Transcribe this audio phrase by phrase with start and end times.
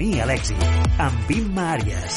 [0.00, 0.62] Camí a l'èxit,
[1.04, 2.14] amb Imma Àries.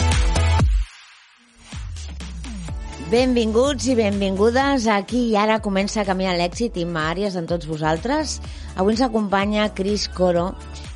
[3.12, 4.86] Benvinguts i benvingudes.
[4.88, 8.38] Aquí i ara comença Camí a l'èxit, Imma Àries amb tots vosaltres.
[8.80, 10.46] Avui ens acompanya Cris Coro,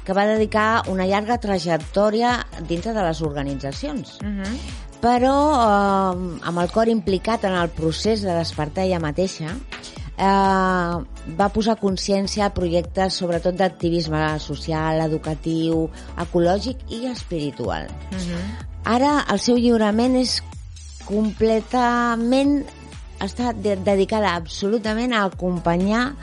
[0.08, 2.38] que va dedicar una llarga trajectòria
[2.72, 4.22] dintre de les organitzacions.
[4.24, 4.56] Uh -huh.
[5.04, 9.60] Però eh, amb el cor implicat en el procés de despertar ella mateixa,
[10.18, 10.96] eh,
[11.40, 17.88] va posar consciència a projectes sobretot d'activisme social, educatiu, ecològic i espiritual.
[18.12, 18.44] Uh -huh.
[18.84, 20.42] Ara el seu lliurament és
[21.06, 22.66] completament
[23.20, 26.16] està de dedicada absolutament a acompanyar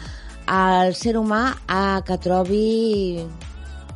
[0.47, 3.27] al ser humà a que trobi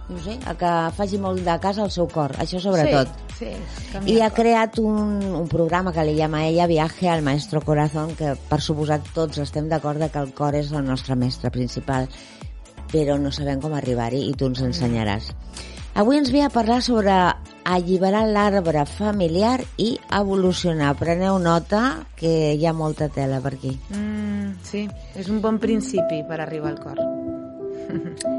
[0.08, 3.10] no sé, a que faci molt de cas al seu cor, això sobretot.
[3.38, 4.00] Sí, sí.
[4.14, 8.34] I ha creat un, un programa que li llama ella Viaje al Maestro Corazón, que
[8.48, 12.08] per suposat tots estem d'acord que el cor és el nostre mestre principal,
[12.92, 15.32] però no sabem com arribar-hi i tu ens ensenyaràs.
[15.98, 17.12] Avui ens ve a parlar sobre
[17.68, 20.94] alliberar l'arbre familiar i evolucionar.
[21.00, 23.74] Preneu nota que hi ha molta tela per aquí.
[23.90, 24.86] Mm, sí,
[25.18, 27.06] és un bon principi per arribar al cor.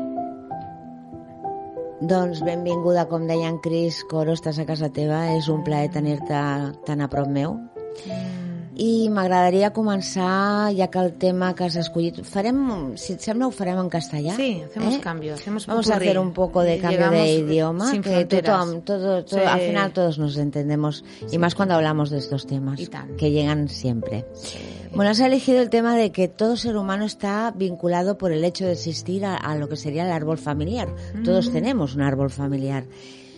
[1.99, 5.25] Doncs benvinguda, com deia en Cris Coro, estàs a casa teva.
[5.35, 6.43] És un plaer tenir-te
[6.87, 7.59] tan a prop meu.
[8.07, 8.38] Mm.
[8.79, 12.21] I m'agradaria començar, ja que el tema que has escollit...
[12.23, 12.59] Farem,
[12.95, 14.37] si et sembla, ho farem en castellà.
[14.37, 14.99] Sí, hacemos eh?
[15.03, 18.45] cambio, hacemos Vamos a hacer un poco de cambio de idioma, que fronteras.
[18.45, 19.45] tothom, todo, todo, sí.
[19.45, 22.79] al final todos nos entendemos, sí, y más cuando hablamos de estos temas,
[23.17, 24.25] que llegan siempre.
[24.33, 24.57] Sí.
[24.95, 28.65] Bueno, has elegido el tema de que todo ser humano está vinculado por el hecho
[28.65, 30.87] de existir a, a lo que sería el árbol familiar.
[31.13, 31.23] Mm.
[31.23, 32.85] Todos tenemos un árbol familiar.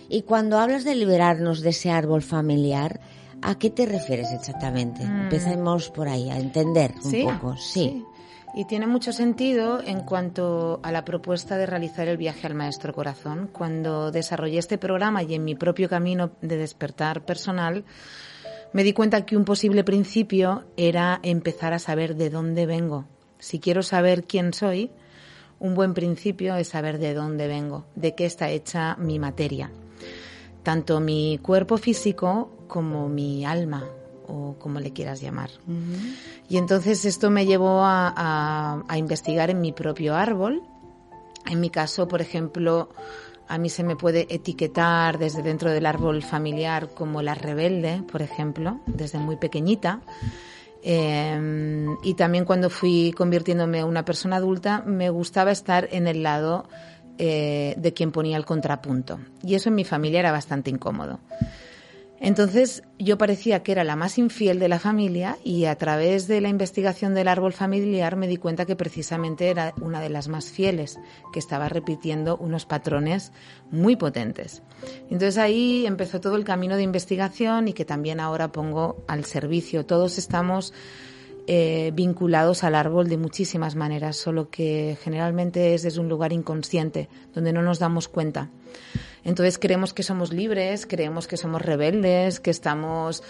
[0.07, 2.99] Y cuando hablas de liberarnos de ese árbol familiar,
[3.41, 5.03] ¿A qué te refieres exactamente?
[5.03, 5.21] Mm.
[5.21, 7.23] Empecemos por ahí, a entender un ¿Sí?
[7.23, 7.57] poco.
[7.57, 7.63] Sí.
[7.73, 8.05] sí.
[8.53, 12.93] Y tiene mucho sentido en cuanto a la propuesta de realizar el viaje al Maestro
[12.93, 13.49] Corazón.
[13.51, 17.85] Cuando desarrollé este programa y en mi propio camino de despertar personal,
[18.73, 23.05] me di cuenta que un posible principio era empezar a saber de dónde vengo.
[23.39, 24.91] Si quiero saber quién soy,
[25.59, 29.71] un buen principio es saber de dónde vengo, de qué está hecha mi materia.
[30.63, 33.83] Tanto mi cuerpo físico como mi alma
[34.27, 35.49] o como le quieras llamar.
[35.67, 36.15] Uh -huh.
[36.47, 40.61] Y entonces esto me llevó a, a, a, investigar en mi propio árbol.
[41.49, 42.87] En mi caso, por ejemplo,
[43.49, 48.21] a mí se me puede etiquetar desde dentro del árbol familiar como la rebelde, por
[48.21, 49.99] ejemplo, desde muy pequeñita.
[50.81, 56.23] Eh, y también cuando fui convirtiéndome en una persona adulta, me gustaba estar en el
[56.23, 56.69] lado
[57.17, 59.19] eh, de quien ponía el contrapunto.
[59.43, 61.19] Y eso en mi familia era bastante incómodo.
[62.23, 66.39] Entonces yo parecía que era la más infiel de la familia y a través de
[66.39, 70.51] la investigación del árbol familiar me di cuenta que precisamente era una de las más
[70.51, 70.99] fieles,
[71.33, 73.31] que estaba repitiendo unos patrones
[73.71, 74.61] muy potentes.
[75.09, 79.87] Entonces ahí empezó todo el camino de investigación y que también ahora pongo al servicio.
[79.87, 80.73] Todos estamos
[81.53, 87.09] eh, vinculados al árbol de muchísimas maneras, solo que generalmente es desde un lugar inconsciente,
[87.33, 88.49] donde no nos damos cuenta.
[89.25, 93.21] Entonces creemos que somos libres, creemos que somos rebeldes, que estamos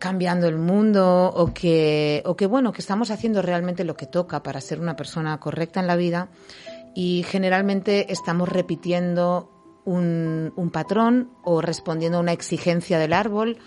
[0.00, 4.42] cambiando el mundo o que, o que bueno, que estamos haciendo realmente lo que toca
[4.42, 6.30] para ser una persona correcta en la vida
[6.96, 9.52] y generalmente estamos repitiendo
[9.84, 13.58] un, un patrón o respondiendo a una exigencia del árbol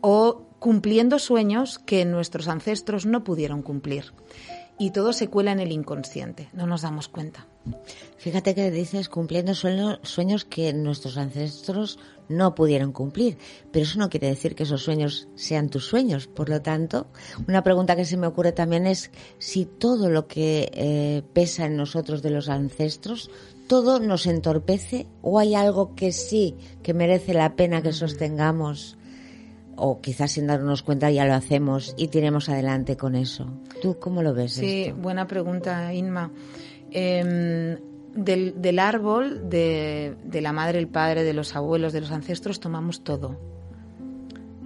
[0.00, 4.12] o cumpliendo sueños que nuestros ancestros no pudieron cumplir.
[4.78, 7.46] Y todo se cuela en el inconsciente, no nos damos cuenta.
[8.16, 13.36] Fíjate que dices cumpliendo sueños, sueños que nuestros ancestros no pudieron cumplir,
[13.72, 16.28] pero eso no quiere decir que esos sueños sean tus sueños.
[16.28, 17.08] Por lo tanto,
[17.46, 21.76] una pregunta que se me ocurre también es si todo lo que eh, pesa en
[21.76, 23.30] nosotros de los ancestros,
[23.66, 28.96] todo nos entorpece o hay algo que sí, que merece la pena que sostengamos
[29.80, 33.46] o quizás sin darnos cuenta ya lo hacemos y tiremos adelante con eso.
[33.80, 34.52] ¿Tú cómo lo ves?
[34.52, 34.96] Sí, esto?
[35.00, 36.30] buena pregunta, Inma.
[36.90, 37.78] Eh,
[38.14, 42.60] del, del, árbol, de, de, la madre, el padre, de los abuelos, de los ancestros,
[42.60, 43.38] tomamos todo.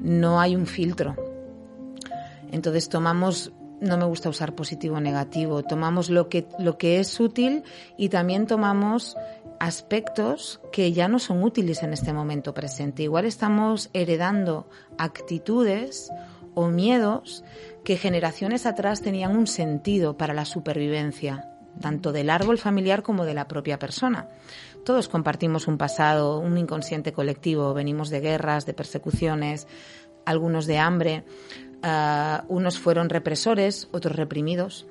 [0.00, 1.15] No hay un filtro.
[2.50, 7.21] Entonces tomamos, no me gusta usar positivo o negativo, tomamos lo que, lo que es
[7.21, 7.62] útil
[7.97, 9.17] y también tomamos
[9.65, 13.03] aspectos que ya no son útiles en este momento presente.
[13.03, 14.69] Igual estamos heredando
[14.99, 16.11] actitudes
[16.55, 17.43] o miedos
[17.83, 21.49] que generaciones atrás tenían un sentido para la supervivencia,
[21.81, 24.29] tanto del árbol familiar como de la propia persona.
[24.85, 29.67] Todos compartimos un pasado, un inconsciente colectivo, venimos de guerras, de persecuciones,
[30.27, 31.25] algunos de hambre,
[31.83, 34.87] uh, unos fueron represores, otros reprimidos.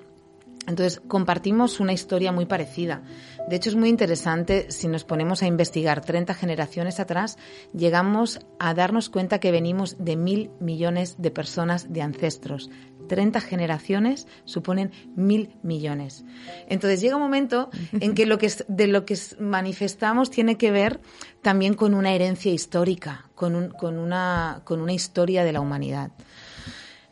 [0.67, 3.03] Entonces, compartimos una historia muy parecida.
[3.49, 7.37] De hecho, es muy interesante, si nos ponemos a investigar 30 generaciones atrás,
[7.73, 12.69] llegamos a darnos cuenta que venimos de mil millones de personas, de ancestros.
[13.07, 16.23] 30 generaciones suponen mil millones.
[16.69, 17.69] Entonces llega un momento
[17.99, 21.01] en que, lo que de lo que manifestamos tiene que ver
[21.41, 26.11] también con una herencia histórica, con, una, con una historia de la humanidad.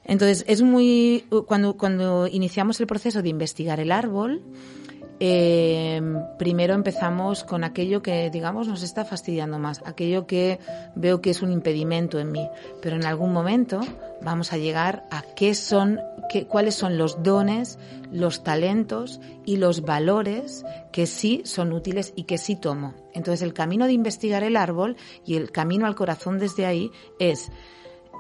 [0.03, 1.25] Entonces, es muy.
[1.48, 4.42] Cuando, cuando iniciamos el proceso de investigar el árbol,
[5.24, 6.01] eh,
[6.39, 10.59] primero empezamos con aquello que, digamos, nos está fastidiando más, aquello que
[10.95, 12.50] veo que es un impedimento en mí.
[12.81, 13.81] Pero en algún momento
[14.24, 17.77] vamos a llegar a qué son, qué, cuáles son los dones,
[18.12, 22.95] los talentos y los valores que sí son útiles y que sí tomo.
[23.13, 26.89] Entonces, el camino de investigar el árbol y el camino al corazón desde ahí
[27.19, 27.51] es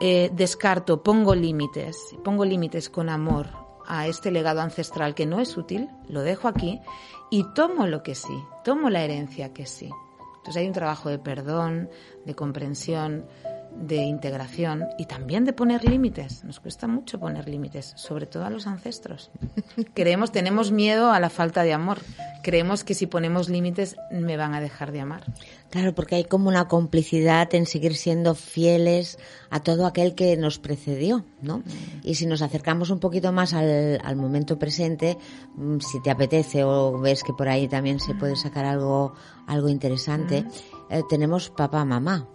[0.03, 3.47] eh, descarto, pongo límites, pongo límites con amor
[3.85, 6.81] a este legado ancestral que no es útil, lo dejo aquí
[7.29, 8.33] y tomo lo que sí,
[8.63, 9.91] tomo la herencia que sí.
[10.37, 11.91] Entonces hay un trabajo de perdón,
[12.25, 13.27] de comprensión,
[13.75, 16.43] de integración y también de poner límites.
[16.43, 19.31] Nos cuesta mucho poner límites, sobre todo a los ancestros.
[19.93, 21.99] Creemos, tenemos miedo a la falta de amor.
[22.43, 25.23] Creemos que si ponemos límites me van a dejar de amar.
[25.69, 29.17] Claro, porque hay como una complicidad en seguir siendo fieles
[29.49, 31.59] a todo aquel que nos precedió, ¿no?
[31.59, 31.63] Mm.
[32.03, 35.17] Y si nos acercamos un poquito más al, al momento presente,
[35.55, 39.13] mm, si te apetece o ves que por ahí también se puede sacar algo,
[39.47, 40.93] algo interesante, mm.
[40.93, 42.27] eh, tenemos papá, mamá.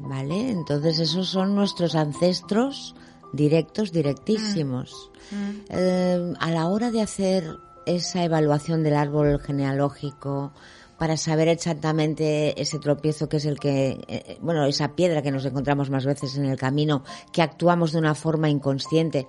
[0.00, 0.50] ¿Vale?
[0.50, 2.94] Entonces esos son nuestros ancestros
[3.32, 5.10] directos, directísimos.
[5.30, 5.36] Mm.
[5.36, 5.64] Mm.
[5.70, 10.52] Eh, a la hora de hacer esa evaluación del árbol genealógico,
[10.98, 15.44] para saber exactamente ese tropiezo que es el que, eh, bueno, esa piedra que nos
[15.44, 19.28] encontramos más veces en el camino, que actuamos de una forma inconsciente,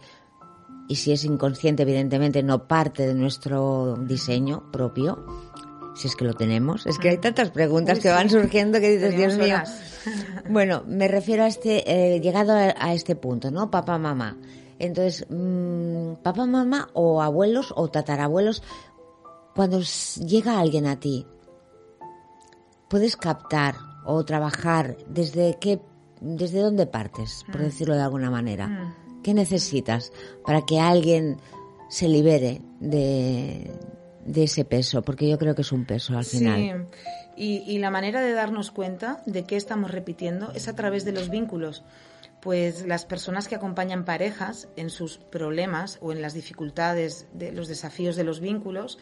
[0.87, 5.23] y si es inconsciente, evidentemente no parte de nuestro diseño propio,
[5.99, 6.85] si es que lo tenemos.
[6.85, 9.57] Es que hay tantas preguntas que van surgiendo que dices, Dios mío.
[10.49, 13.69] Bueno, me refiero a este, eh, llegado a, este punto, ¿no?
[13.69, 14.37] Papá, mamá.
[14.79, 18.63] Entonces, mmm, papá, mamá o abuelos o tatarabuelos,
[19.53, 19.81] cuando
[20.25, 21.27] llega alguien a ti,
[22.87, 23.75] puedes captar
[24.05, 25.81] o trabajar desde qué,
[26.21, 27.63] desde dónde partes, por mm.
[27.65, 28.67] decirlo de alguna manera.
[28.67, 29.21] Mm.
[29.21, 30.13] ¿Qué necesitas
[30.45, 31.37] para que alguien
[31.89, 33.69] se libere de,
[34.25, 36.87] de ese peso, porque yo creo que es un peso al final.
[37.35, 41.13] Sí, y, la manera de darnos cuenta de qué estamos repitiendo es a través de
[41.13, 41.83] los vínculos.
[42.41, 47.67] Pues las personas que acompañan parejas en sus problemas o en las dificultades, de los
[47.67, 48.97] desafíos de los vínculos,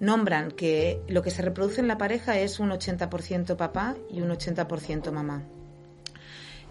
[0.00, 4.30] nombran que lo que se reproduce en la pareja es un 80% papá y un
[4.30, 5.44] 80% mamá.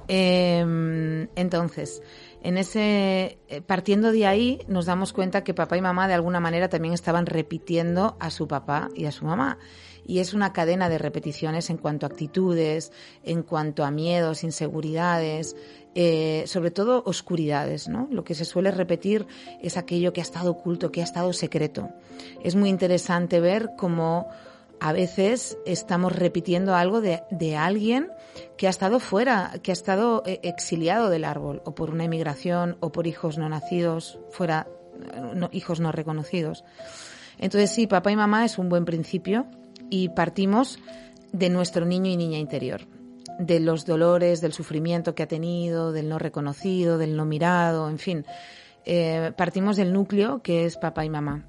[0.09, 2.01] Em, entonces,
[2.47, 6.39] en ese, eh, partiendo de ahí, nos damos cuenta que papá y mamá de alguna
[6.39, 9.59] manera también estaban repitiendo a su papá y a su mamá.
[10.05, 12.93] Y es una cadena de repeticiones en cuanto a actitudes,
[13.25, 15.57] en cuanto a miedos, inseguridades,
[15.93, 18.07] eh, sobre todo oscuridades, ¿no?
[18.11, 19.27] Lo que se suele repetir
[19.61, 21.89] es aquello que ha estado oculto, que ha estado secreto.
[22.45, 24.29] Es muy interesante ver cómo
[24.79, 28.11] a veces estamos repitiendo algo de, de, alguien
[28.57, 32.77] que ha estado fuera, que ha estado eh, exiliado del árbol, o por una emigración,
[32.79, 34.67] o por hijos no nacidos, fuera,
[35.51, 36.63] hijos no reconocidos.
[37.39, 39.45] Entonces sí, papá y mamá es un buen principio
[39.89, 40.79] y partimos
[41.31, 42.81] de nuestro niño y niña interior,
[43.39, 47.99] de los dolores, del sufrimiento que ha tenido, del no reconocido, del no mirado, en
[47.99, 48.25] fin.
[48.85, 51.45] Eh, partimos del núcleo que es papá y mamá.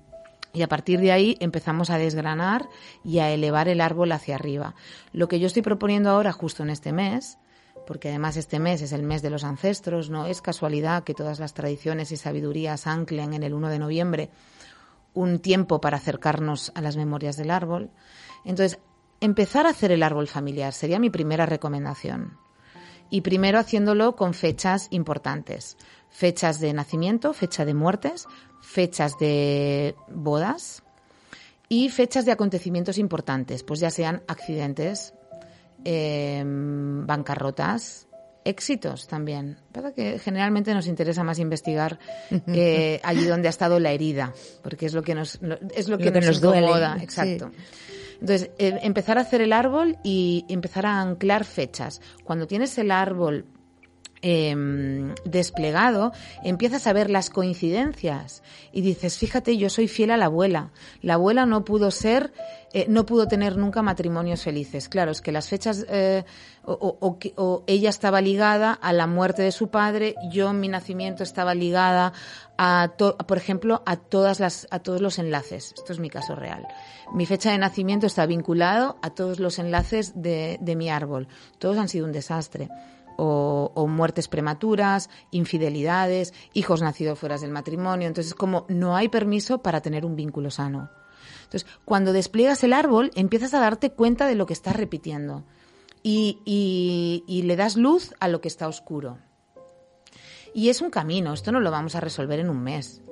[0.58, 2.68] Y a partir de ahí empezamos a desgranar
[3.04, 4.74] y a elevar el árbol hacia arriba.
[5.12, 7.38] Lo que yo estoy proponiendo ahora, justo en este mes,
[7.86, 11.38] porque además este mes es el mes de los ancestros, no es casualidad que todas
[11.38, 14.30] las tradiciones y sabidurías anclen en el 1 de noviembre
[15.14, 17.90] un tiempo para acercarnos a las memorias del árbol.
[18.44, 18.80] Entonces,
[19.20, 22.36] empezar a hacer el árbol familiar sería mi primera recomendación.
[23.10, 25.76] Y primero haciéndolo con fechas importantes.
[26.10, 28.26] Fechas de nacimiento, fecha de muertes,
[28.60, 30.82] fechas de bodas
[31.68, 35.14] y fechas de acontecimientos importantes, pues ya sean accidentes,
[35.84, 38.08] em, bancarrotas,
[38.44, 39.58] éxitos también.
[39.72, 41.98] Para que generalmente nos interesa más investigar
[42.46, 45.34] eh, allí donde ha estado la herida, porque es lo que nos
[45.74, 46.68] es lo que, nos, duele.
[47.02, 47.50] Exacto.
[48.20, 52.00] Entonces, eh, empezar a hacer el árbol y empezar a anclar fechas.
[52.24, 53.46] Cuando tienes el árbol
[54.20, 60.24] em, desplegado, empiezas a ver las coincidencias y dices, fíjate, yo soy fiel a la
[60.24, 60.72] abuela.
[61.02, 62.32] La abuela no pudo ser,
[62.72, 64.88] eh, no pudo tener nunca matrimonios felices.
[64.88, 66.24] Claro, es que las fechas, eh,
[66.68, 71.54] o, ella estaba ligada a la muerte de su padre, yo en mi nacimiento estaba
[71.54, 72.12] ligada
[72.58, 72.92] a,
[73.26, 75.74] por ejemplo, a todas las, a todos los enlaces.
[75.76, 76.66] Esto es mi caso real.
[77.14, 81.28] Mi fecha de nacimiento está vinculado a todos los enlaces de, de mi árbol.
[81.58, 82.68] Todos han sido un desastre
[83.20, 88.06] o, muertes prematuras, infidelidades, hijos nacidos fuera del matrimonio.
[88.06, 90.90] Entonces, como no hay permiso para tener un vínculo sano.
[91.44, 95.44] Entonces, cuando despliegas el árbol, empiezas a darte cuenta de lo que estás repitiendo
[96.02, 99.18] y, le das luz a lo que está oscuro.
[100.54, 103.02] Y es un camino, esto no lo vamos a resolver en un mes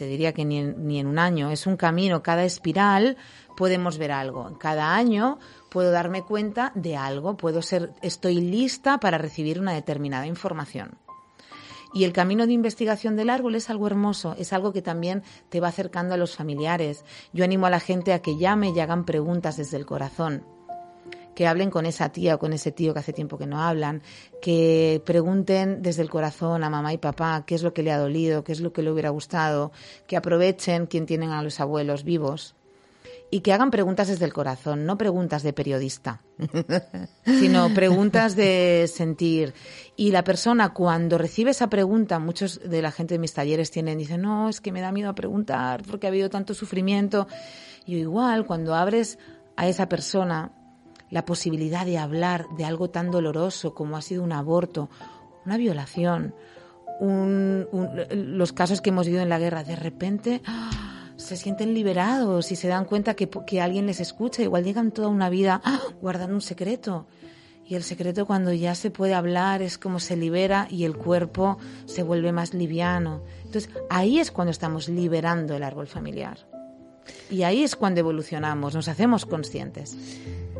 [0.00, 3.18] te diría que ni en, ni en, un año, es un camino, cada espiral
[3.54, 4.56] podemos ver algo.
[4.58, 10.26] Cada año puedo darme cuenta de algo, puedo ser, estoy lista para recibir una determinada
[10.26, 10.96] información.
[11.92, 15.60] Y el camino de investigación del árbol es algo hermoso, es algo que también te
[15.60, 17.04] va acercando a los familiares.
[17.34, 20.46] Yo animo a la gente a que llame y hagan preguntas desde el corazón
[21.40, 24.02] que hablen con esa tía o con ese tío que hace tiempo que no hablan,
[24.42, 27.98] que pregunten desde el corazón a mamá y papá qué es lo que le ha
[27.98, 29.72] dolido, qué es lo que le hubiera gustado,
[30.06, 32.56] que aprovechen quien tienen a los abuelos vivos
[33.30, 36.20] y que hagan preguntas desde el corazón, no preguntas de periodista,
[37.24, 39.54] sino preguntas de sentir.
[39.96, 43.96] Y la persona cuando recibe esa pregunta, muchos de la gente de mis talleres tienen,
[43.96, 47.26] dicen, no, es que me da miedo a preguntar porque ha habido tanto sufrimiento.
[47.86, 49.18] Y igual, cuando abres
[49.56, 50.52] a esa persona
[51.10, 54.88] la posibilidad de hablar de algo tan doloroso como ha sido un aborto,
[55.44, 56.34] una violación,
[57.00, 60.70] los casos que hemos vivido en la guerra, de repente ¡ah!
[61.16, 64.42] se sienten liberados y se dan cuenta que, que, alguien les escucha.
[64.42, 65.80] Igual llegan toda una vida ¡ah!
[66.00, 67.06] guardando un secreto.
[67.66, 71.56] Y el secreto cuando ya se puede hablar es como se libera y el cuerpo
[71.86, 73.22] se vuelve más liviano.
[73.44, 76.38] Entonces ahí es cuando estamos liberando el árbol familiar.
[77.30, 79.96] Y ahí es cuando evolucionamos, nos hacemos conscientes.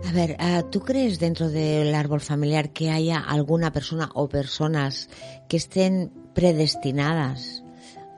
[0.07, 5.09] A ver, ah, ¿tú crees dentro del árbol familiar que haya alguna persona o personas
[5.49, 7.63] que estén predestinadas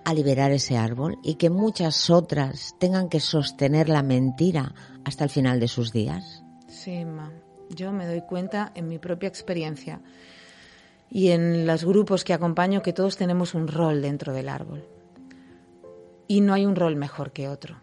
[0.04, 4.74] a liberar ese árbol y que muchas otras tengan que sostener la mentira
[5.04, 6.42] hasta el final de sus días?
[6.68, 7.30] Sí, ma.
[7.68, 10.00] Yo me doy cuenta en mi propia experiencia
[11.10, 14.84] y en los grupos que acompaño que todos tenemos un rol dentro del árbol.
[16.28, 17.76] Y no hay un rol mejor que otro,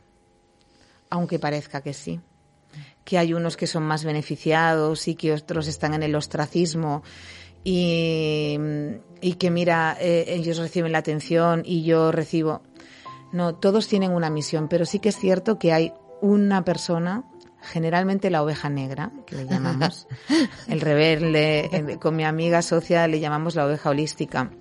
[1.10, 2.22] aunque parezca que sí
[3.10, 7.02] que hay unos que son más beneficiados y que otros están en el ostracismo
[7.64, 8.60] y,
[9.40, 12.62] que mira, eh, ellos reciben la atención y yo recibo.
[13.34, 17.24] No, todos tienen una misión, pero sí que es cierto que hay una persona
[17.62, 20.08] generalmente la oveja negra, que le llamamos,
[20.68, 24.52] el rebelde, con mi amiga socia le llamamos la oveja holística,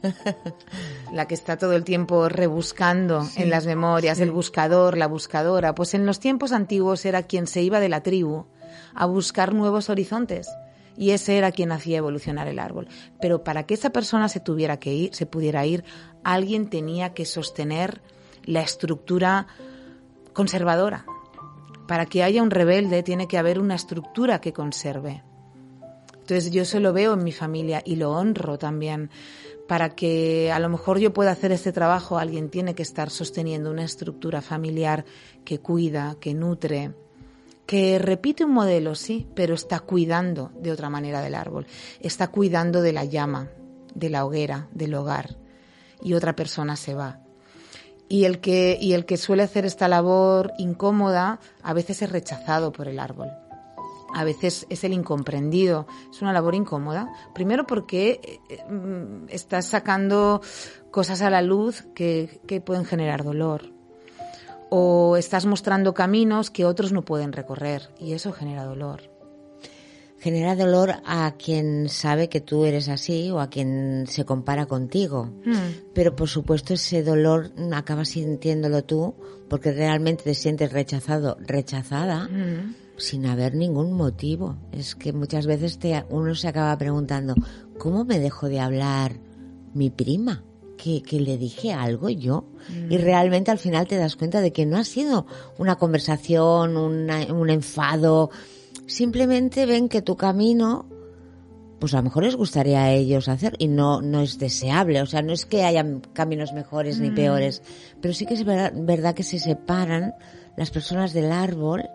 [1.12, 5.94] la que está todo el tiempo rebuscando en las memorias, el buscador, la buscadora, pues
[5.94, 8.46] en los tiempos antiguos era quien se iba de la tribu
[8.94, 10.48] a buscar nuevos horizontes
[10.96, 12.88] y ese era quien hacía evolucionar el árbol.
[13.20, 15.84] Pero para que esa persona se tuviera que ir, se pudiera ir,
[16.24, 18.02] alguien tenía que sostener
[18.44, 19.46] la estructura
[20.32, 21.04] conservadora,
[21.88, 25.24] para que haya un rebelde tiene que haber una estructura que conserve.
[26.12, 29.10] Entonces yo eso lo veo en mi familia y lo honro también.
[29.66, 33.70] Para que a lo mejor yo pueda hacer este trabajo, alguien tiene que estar sosteniendo
[33.70, 35.06] una estructura familiar
[35.44, 36.92] que cuida, que nutre,
[37.66, 41.66] que repite un modelo, sí, pero está cuidando de otra manera del árbol,
[42.00, 43.48] está cuidando de la llama,
[43.94, 45.36] de la hoguera, del hogar,
[46.02, 47.20] y otra persona se va
[48.08, 52.72] y el que y el que suele hacer esta labor incómoda a veces es rechazado
[52.72, 53.30] por el árbol.
[54.14, 55.86] A veces es el incomprendido.
[56.10, 57.12] Es una labor incómoda.
[57.34, 60.40] Primero porque eh, mm, estás sacando
[60.90, 63.70] cosas a la luz que, que pueden generar dolor.
[64.70, 69.17] O estás mostrando caminos que otros no pueden recorrer y eso genera dolor
[70.18, 75.30] genera dolor a quien sabe que tú eres así o a quien se compara contigo.
[75.44, 75.92] Hmm.
[75.94, 79.14] Pero por supuesto ese dolor acabas sintiéndolo tú
[79.48, 82.74] porque realmente te sientes rechazado, rechazada, hmm.
[82.96, 84.56] sin haber ningún motivo.
[84.72, 87.34] Es que muchas veces te, uno se acaba preguntando,
[87.78, 89.20] ¿cómo me dejó de hablar
[89.72, 90.44] mi prima?
[90.76, 92.44] Que, que, le dije algo yo
[92.88, 93.00] y hmm.
[93.00, 95.26] realmente al final te das cuenta de que no ha sido
[95.58, 98.30] una conversación, un enfado,
[98.88, 100.86] simplemente ven que tu camino,
[101.78, 105.00] pues a lo mejor les gustaría a ellos hacer y no, no es deseable.
[105.02, 107.14] O sea, no es que hayan caminos mejores ni mm.
[107.14, 107.62] peores,
[108.00, 110.14] pero sí que es verdad, que se separan
[110.56, 111.88] las personas del árbol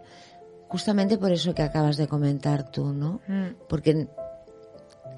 [0.69, 3.21] justamente por eso que acabas de comentar tú, ¿no?
[3.27, 3.55] Mm.
[3.67, 4.07] Porque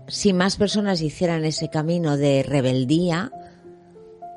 [0.08, 3.32] si más personas hicieran ese camino de rebeldía,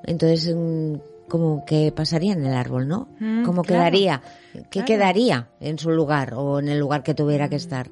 [0.04, 0.95] entonces mm,
[1.28, 3.08] como que pasaría en el árbol, ¿no?
[3.20, 4.23] Mm, ¿Cómo claro, quedaría?
[4.52, 4.87] ¿Qué claro.
[4.87, 7.88] quedaría en su lugar o en el lugar que tuviera que estar?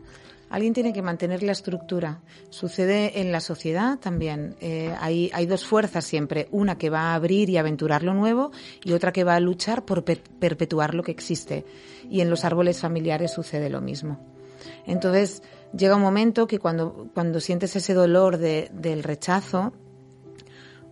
[0.48, 2.20] Alguien tiene que mantener la estructura.
[2.50, 4.54] Sucede en la sociedad también.
[4.60, 6.46] Eh, hay, hay dos fuerzas siempre.
[6.52, 8.52] Una que va a abrir y aventurar lo nuevo
[8.84, 11.64] y otra que va a luchar por per- perpetuar lo que existe.
[12.08, 14.20] Y en los árboles familiares sucede lo mismo.
[14.86, 15.42] Entonces
[15.76, 19.72] llega un momento que cuando, cuando sientes ese dolor de- del rechazo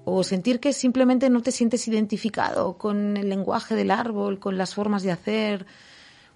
[0.05, 4.75] o sentir que simplemente no te sientes identificado con el lenguaje del árbol, con las
[4.75, 5.67] formas de hacer,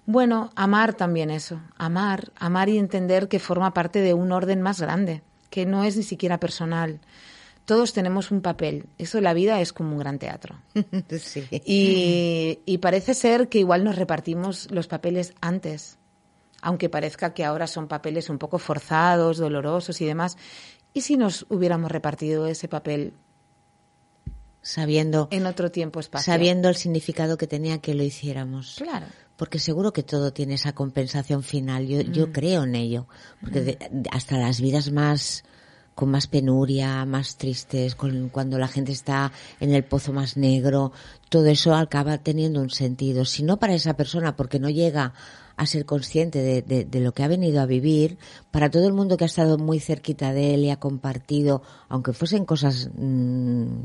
[0.05, 4.81] bueno, amar también eso, amar, amar y entender que forma parte de un orden más
[4.81, 6.99] grande, que no es ni siquiera personal.
[7.65, 10.55] Todos tenemos un papel, eso la vida es como un gran teatro.
[11.19, 11.45] sí.
[11.51, 15.99] Y, y parece ser que igual nos repartimos los papeles antes,
[16.61, 20.37] aunque parezca que ahora son papeles un poco forzados, dolorosos y demás.
[20.91, 23.13] ¿Y si nos hubiéramos repartido ese papel
[24.61, 26.31] Sabiendo, en otro tiempo espacio?
[26.31, 28.75] sabiendo el significado que tenía que lo hiciéramos.
[28.77, 29.05] Claro.
[29.37, 31.87] Porque seguro que todo tiene esa compensación final.
[31.87, 33.07] Yo, yo creo en ello.
[33.39, 35.43] Porque de- de- hasta las vidas más
[35.95, 40.93] con más penuria, más tristes, con, cuando la gente está en el pozo más negro,
[41.27, 43.25] todo eso acaba teniendo un sentido.
[43.25, 45.13] Si no para esa persona, porque no llega
[45.57, 48.17] a ser consciente de, de- de lo que ha venido a vivir,
[48.49, 52.13] para todo el mundo que ha estado muy cerquita de él y ha compartido, aunque
[52.13, 53.81] fuesen cosas mm,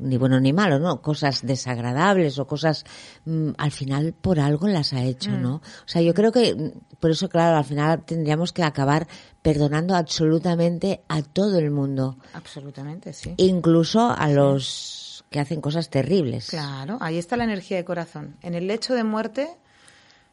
[0.00, 1.00] ni bueno ni malo, ¿no?
[1.00, 2.84] Cosas desagradables o cosas,
[3.24, 5.56] mm, al final por algo las ha hecho, ¿no?
[5.56, 9.06] O sea, yo creo que, mm, por eso, claro, al final tendríamos que acabar
[9.42, 13.34] perdonando absolutamente a todo el mundo, Absolutamente, sí.
[13.36, 16.48] incluso a los que hacen cosas terribles.
[16.48, 18.36] Claro, ahí está la energía de corazón.
[18.42, 19.48] En el lecho de muerte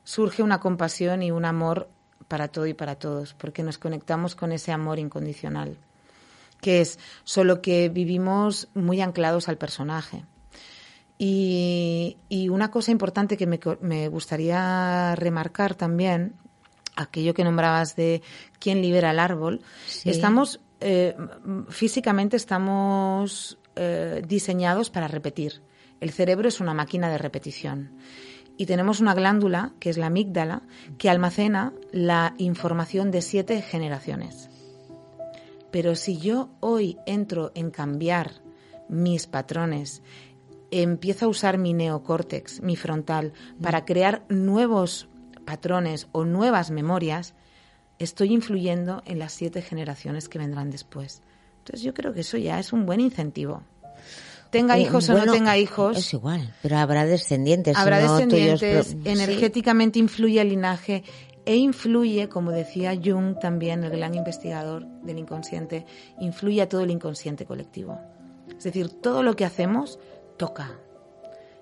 [0.03, 1.89] surge una compasión y un amor
[2.27, 5.77] para todo y para todos, porque nos conectamos con ese amor incondicional,
[6.61, 10.23] que es solo que vivimos muy anclados al personaje.
[11.17, 16.35] Y, y una cosa importante que me, me gustaría remarcar también,
[16.95, 18.21] aquello que nombrabas de
[18.59, 20.09] quién libera el árbol, Sí.
[20.09, 21.15] estamos, eh,
[21.69, 25.61] físicamente estamos eh, diseñados para repetir.
[25.99, 27.97] El cerebro es una máquina de repetición.
[28.57, 30.63] Y tenemos una glándula, que es la amígdala,
[30.97, 34.49] que almacena la información de siete generaciones.
[35.71, 38.41] Pero si yo hoy entro en cambiar
[38.89, 40.01] mis patrones,
[40.69, 45.07] empiezo a usar mi neocórtex, mi frontal, para crear nuevos
[45.45, 47.33] patrones o nuevas memorias,
[47.99, 51.21] estoy influyendo en las siete generaciones que vendrán después.
[51.59, 53.63] Entonces yo creo que eso ya es un buen incentivo.
[54.49, 57.77] Tenga Eh, hijos o no tenga hijos, Es igual, pero habrá descendientes.
[57.77, 58.17] habrá tuyos
[58.59, 58.99] descendientes, sí.
[59.05, 61.03] energéticamente influye el linaje
[61.45, 65.85] e influye, como decía Jung también, el gran investigador del inconsciente,
[66.19, 67.99] influye a todo el inconsciente colectivo.
[68.49, 69.99] Es decir, todo lo que hacemos
[70.37, 70.79] toca.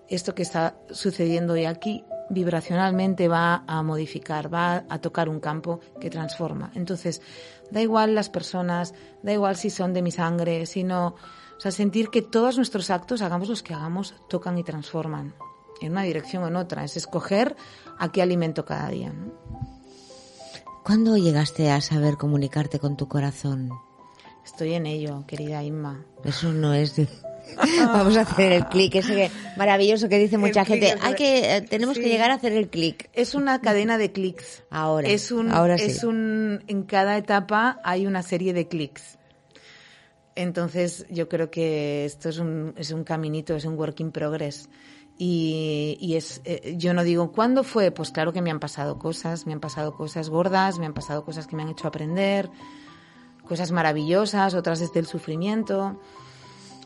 [0.08, 5.80] Esto que está sucediendo hoy aquí vibracionalmente va a modificar, va a tocar un campo
[6.00, 6.72] que transforma.
[6.76, 7.22] Entonces,
[7.72, 11.15] da igual las personas, da igual si son de mi sangre, si no...
[11.58, 15.36] O sea, sentir que todos nuestros actos, hagamos los que hagamos, tocan y transforman
[15.82, 16.84] en una dirección o en otra.
[16.84, 17.56] Es escoger
[17.98, 19.13] a qué alimento cada día.
[20.84, 23.70] ¿Cuándo llegaste a saber comunicarte con tu corazón?
[24.46, 26.04] Estoy en ello, querida Inma.
[26.24, 27.08] Eso no es de...
[27.86, 30.96] Vamos a hacer el clic, ese que maravilloso que dice mucha gente.
[31.02, 32.04] Hay que, eh, tenemos sí.
[32.04, 33.10] que llegar a hacer el clic.
[33.13, 34.63] Es una cadena de clics.
[34.70, 35.86] Ahora, Es un, ahora sí.
[35.86, 39.18] es un, en cada etapa hay una serie de clics.
[40.36, 44.70] Entonces, yo creo que esto es un, es un caminito, es un work in progress.
[45.22, 47.92] Y, y es, eh, yo no digo, ¿cuándo fue?
[47.92, 51.26] Pues claro que me han pasado cosas, me han pasado cosas gordas, me han pasado
[51.26, 52.50] cosas que me han hecho aprender,
[53.46, 56.00] cosas maravillosas, otras desde el sufrimiento.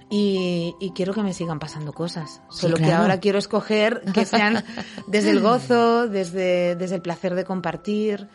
[0.10, 2.42] Y, y quiero que me sigan pasando cosas.
[2.50, 3.04] Sí, Solo que claro.
[3.04, 4.64] ahora quiero escoger que sean
[5.08, 8.28] desde el gozo, desde, desde el placer de compartir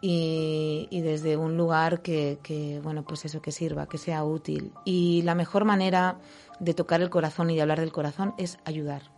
[0.00, 4.72] y, y desde un lugar que, que, bueno, pues eso, que sirva, que sea útil.
[4.86, 6.18] Y la mejor manera
[6.60, 9.13] de tocar el corazón y de hablar del corazón es ayudar.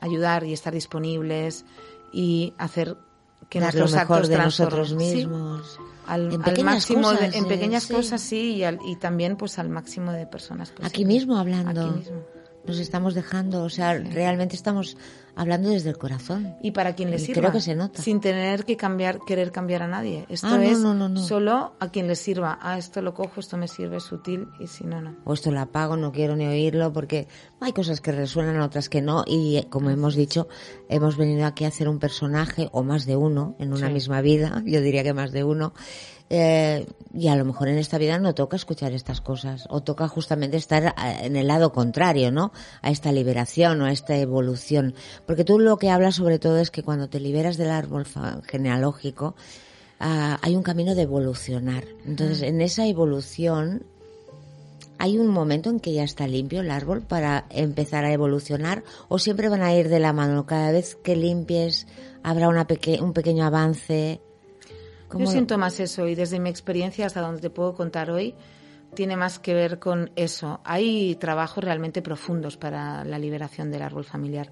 [0.00, 1.64] Ayudar y estar disponibles
[2.12, 2.96] y hacer
[3.48, 5.78] que Dar lo nuestros mejor actos de nosotros Sí, mismos.
[6.06, 7.94] al, En al máximo de- cosas, en eh, pequeñas sí.
[7.94, 11.70] cosas sí y, al- y también pues al máximo de personas Aquí mismo hablando.
[11.86, 12.16] Aquí mismo.
[12.68, 14.96] Nos estamos dejando, o sea, realmente estamos
[15.34, 16.56] hablando desde el corazón.
[16.62, 18.02] y para quien le sirva creo que se nota.
[18.02, 21.22] sin tener que cambiar querer cambiar a nadie esto Ah, es no, no, no.
[21.22, 24.66] solo a quien le sirva ah esto lo cojo esto me sirve es sutil y
[24.66, 27.28] si no no o esto lo apago, no quiero ni oírlo, porque
[27.60, 30.48] hay cosas que resuenan, otras que no, y eh, como hemos dicho,
[30.88, 33.92] hemos venido aquí a hacer un personaje, o más de uno, en una Sí.
[33.92, 35.72] misma vida, yo diría que más de uno,
[36.30, 40.08] eh, y a lo mejor en esta vida no toca escuchar estas cosas, o toca
[40.08, 42.52] justamente estar eh, en el lado contrario, ¿no?
[42.82, 44.94] A esta liberación o a esta evolución.
[45.26, 48.06] Porque tú lo que hablas sobre todo es que cuando te liberas del árbol
[48.46, 49.34] genealógico,
[50.00, 51.84] ah, hay un camino de evolucionar.
[52.04, 53.84] Entonces, en esa evolución
[55.00, 59.20] ¿Hay un momento en que ya está limpio el árbol para empezar a evolucionar o
[59.20, 60.44] siempre van a ir de la mano?
[60.44, 61.86] Cada vez que limpies
[62.24, 62.66] habrá una
[63.00, 64.20] un pequeño avance.
[65.16, 68.34] Yo siento más eso y desde mi experiencia hasta donde te puedo contar hoy
[68.94, 70.60] tiene más que ver con eso.
[70.64, 74.50] Hay trabajos realmente profundos para la liberación del árbol familiar.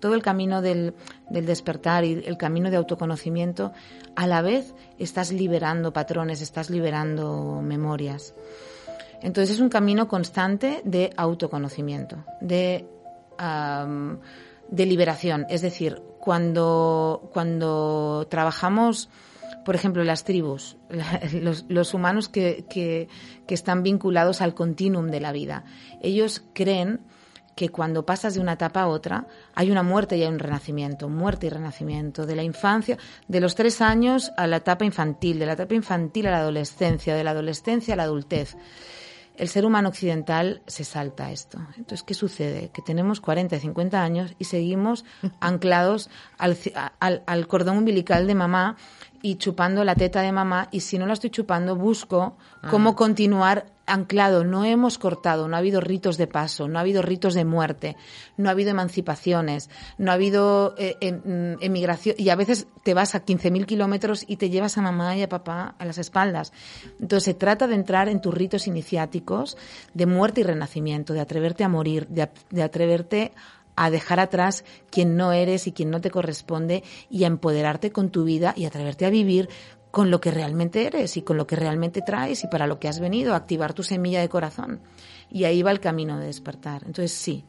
[0.00, 0.94] Todo el camino del,
[1.30, 3.72] del despertar y el camino de autoconocimiento,
[4.14, 8.34] a la vez estás liberando patrones, estás liberando memorias.
[9.22, 12.86] Entonces es un camino constante de autoconocimiento, de,
[14.68, 15.46] de liberación.
[15.48, 19.08] Es decir, cuando, cuando trabajamos,
[19.66, 20.76] por ejemplo, las tribus,
[21.68, 23.08] los, humanos que, que,
[23.48, 25.64] están vinculados al continuum de la vida,
[26.00, 27.00] ellos creen
[27.56, 29.26] que cuando pasas de una etapa a otra
[29.56, 33.56] hay una muerte y hay un renacimiento, muerte y renacimiento, de la infancia, de los
[33.56, 37.32] tres años a la etapa infantil, de la etapa infantil a la adolescencia, de la
[37.32, 38.56] adolescencia a la adultez
[39.38, 41.58] el ser humano occidental se salta esto.
[41.76, 42.70] Entonces, ¿qué sucede?
[42.72, 45.04] Que tenemos 40, 50 años y seguimos
[45.40, 46.56] anclados al,
[46.98, 48.76] al, cordón umbilical de mamá
[49.26, 52.36] y chupando la teta de mamá y si no la estoy chupando busco
[52.70, 52.94] cómo ah.
[52.94, 57.34] continuar anclado, no hemos cortado, no ha habido ritos de paso, no ha habido ritos
[57.34, 57.96] de muerte,
[58.36, 63.14] no ha habido emancipaciones, no ha habido eh, em, emigración y a veces te vas
[63.14, 66.52] a 15.000 kilómetros y te llevas a mamá y a papá a las espaldas.
[67.00, 69.56] Entonces se trata de entrar en tus ritos iniciáticos
[69.94, 73.55] de muerte y renacimiento, de atreverte a morir, de, de atreverte a
[73.90, 78.24] dejar atrás quien no eres y quien no te corresponde y a empoderarte con tu
[78.24, 79.48] vida y atreverte a vivir
[79.90, 82.88] con lo que realmente eres y con lo que realmente traes y para lo que
[82.88, 84.80] has venido, a activar tu semilla de corazón.
[85.30, 86.82] Y ahí va el camino de despertar.
[86.84, 87.44] Entonces sí,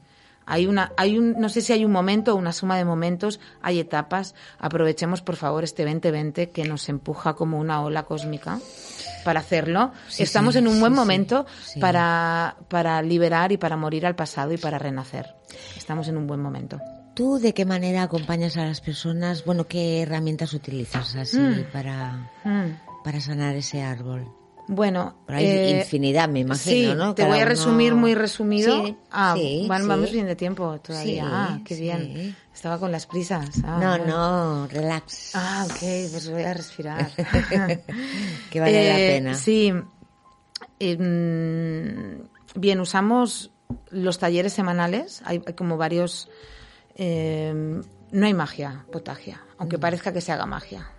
[0.48, 3.42] hay una, hay un, no sé si hay un momento o una suma de momentos,
[3.62, 4.34] hay etapas.
[4.58, 8.58] Aprovechemos por favor este 2020 que nos empuja como una ola cósmica
[9.26, 9.92] para hacerlo.
[10.18, 11.46] Estamos en un buen momento
[11.82, 15.36] para, para liberar y para morir al pasado y para renacer.
[15.76, 16.80] Estamos en un buen momento.
[17.14, 19.44] ¿Tú de qué manera acompañas a las personas?
[19.44, 21.72] Bueno, ¿qué herramientas utilizas así mm.
[21.74, 23.04] para, mm.
[23.04, 24.32] para sanar ese árbol?
[24.67, 27.15] Bueno, hay eh, infinidad, me imagino, sí, ¿no?
[27.15, 28.86] Te voy a resumir muy resumido.
[28.86, 29.36] Sí, ah,
[29.67, 31.23] vamos bien de tiempo todavía.
[31.25, 32.36] ah, qué bien.
[32.53, 33.49] Estaba con las prisas.
[33.63, 35.36] Ah, no, no, relax.
[35.36, 35.80] Ah, ok,
[36.12, 37.10] pues voy a respirar.
[38.49, 39.34] que vale la eh, pena.
[39.36, 39.73] Sí.
[40.80, 42.19] Em,
[42.56, 43.51] bien, usamos
[43.89, 45.21] los talleres semanales.
[45.25, 46.30] hay como varios
[46.97, 49.82] Em, no hay magia, potagia, aunque mm.
[49.82, 50.89] parezca que se haga magia.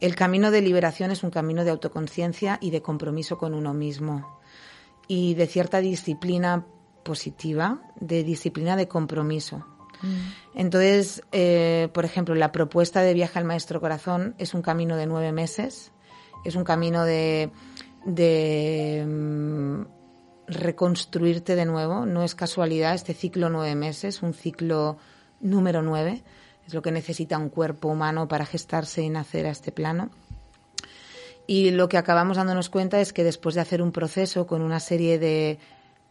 [0.00, 4.38] El camino de liberación es un camino de autoconciencia y de compromiso con uno mismo
[5.08, 6.66] y de cierta disciplina
[7.02, 9.66] positiva, de disciplina de compromiso.
[10.02, 10.58] Mm.
[10.58, 15.06] Entonces, eh, por ejemplo, la propuesta de viaje al maestro corazón es un camino de
[15.06, 15.92] nueve meses,
[16.44, 17.50] es un camino de,
[18.04, 19.82] de mm,
[20.46, 22.06] reconstruirte de nuevo.
[22.06, 24.98] No es casualidad este ciclo nueve meses, un ciclo
[25.40, 26.22] número nueve.
[26.68, 30.10] Es lo que necesita un cuerpo humano para gestarse y nacer a este plano.
[31.46, 34.78] Y lo que acabamos dándonos cuenta es que después de hacer un proceso con una
[34.78, 35.58] serie de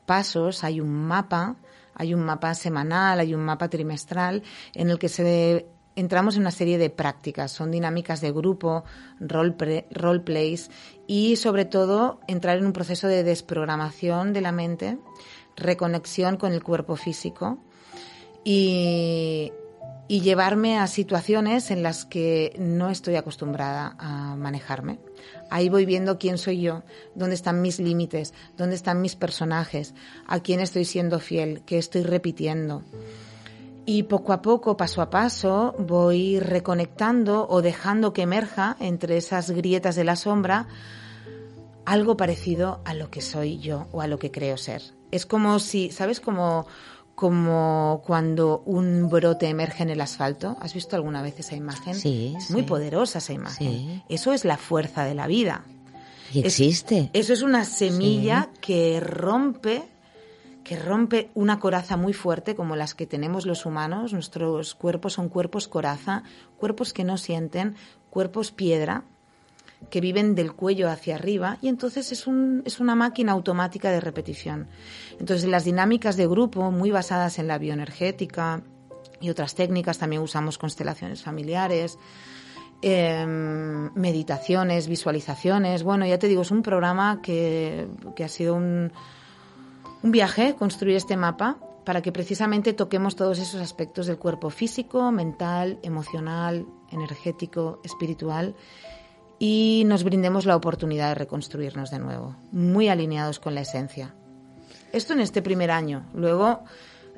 [0.07, 1.57] pasos, hay un mapa,
[1.93, 4.41] hay un mapa semanal, hay un mapa trimestral
[4.73, 8.83] en el que entramos en una serie de prácticas, son dinámicas de grupo,
[9.19, 10.71] role, role plays
[11.05, 14.97] y sobre todo entrar en un proceso de desprogramación de la mente,
[15.55, 17.59] reconexión con el cuerpo físico
[18.43, 19.51] y,
[20.07, 24.99] y llevarme a situaciones en las que no estoy acostumbrada a manejarme.
[25.49, 26.83] Ahí voy viendo quién soy yo,
[27.15, 29.93] dónde están mis límites, dónde están mis personajes,
[30.25, 32.83] a quién estoy siendo fiel, qué estoy repitiendo.
[33.85, 39.51] Y poco a poco, paso a paso, voy reconectando o dejando que emerja entre esas
[39.51, 40.67] grietas de la sombra
[41.85, 44.81] algo parecido a lo que soy yo o a lo que creo ser.
[45.09, 46.19] Es como si, ¿sabes?
[46.19, 46.67] Como,
[47.17, 50.55] como cuando un brote emerge en el asfalto.
[50.61, 51.95] ¿Has visto alguna vez esa imagen?
[51.95, 52.35] Sí.
[52.37, 54.03] Es muy poderosa esa imagen.
[54.07, 55.63] Eso es la fuerza de la vida.
[56.31, 57.09] Y existe.
[57.13, 59.89] eso es una semilla que rompe
[60.63, 64.13] que rompe una coraza muy fuerte como las que tenemos los humanos.
[64.13, 66.21] Nuestros cuerpos son cuerpos coraza,
[66.59, 67.77] cuerpos que no sienten,
[68.11, 69.05] cuerpos piedra,
[69.89, 73.99] que viven del cuello hacia arriba y entonces es, un, es una máquina automática de
[73.99, 74.67] repetición.
[75.19, 78.63] Entonces las dinámicas de grupo, muy basadas en la bioenergética
[79.21, 81.97] y otras técnicas, también usamos constelaciones familiares,
[82.81, 85.83] em, meditaciones, visualizaciones.
[85.83, 88.91] Bueno, ya te digo, es un programa que, que ha sido un,
[90.03, 95.09] un viaje construir este mapa para que precisamente toquemos todos esos aspectos del cuerpo físico,
[95.13, 98.55] mental, emocional, energético, espiritual
[99.39, 104.15] y nos brindemos la oportunidad de reconstruirnos de nuevo, muy alineados con la esencia.
[104.91, 106.05] Esto en este primer año.
[106.13, 106.63] Luego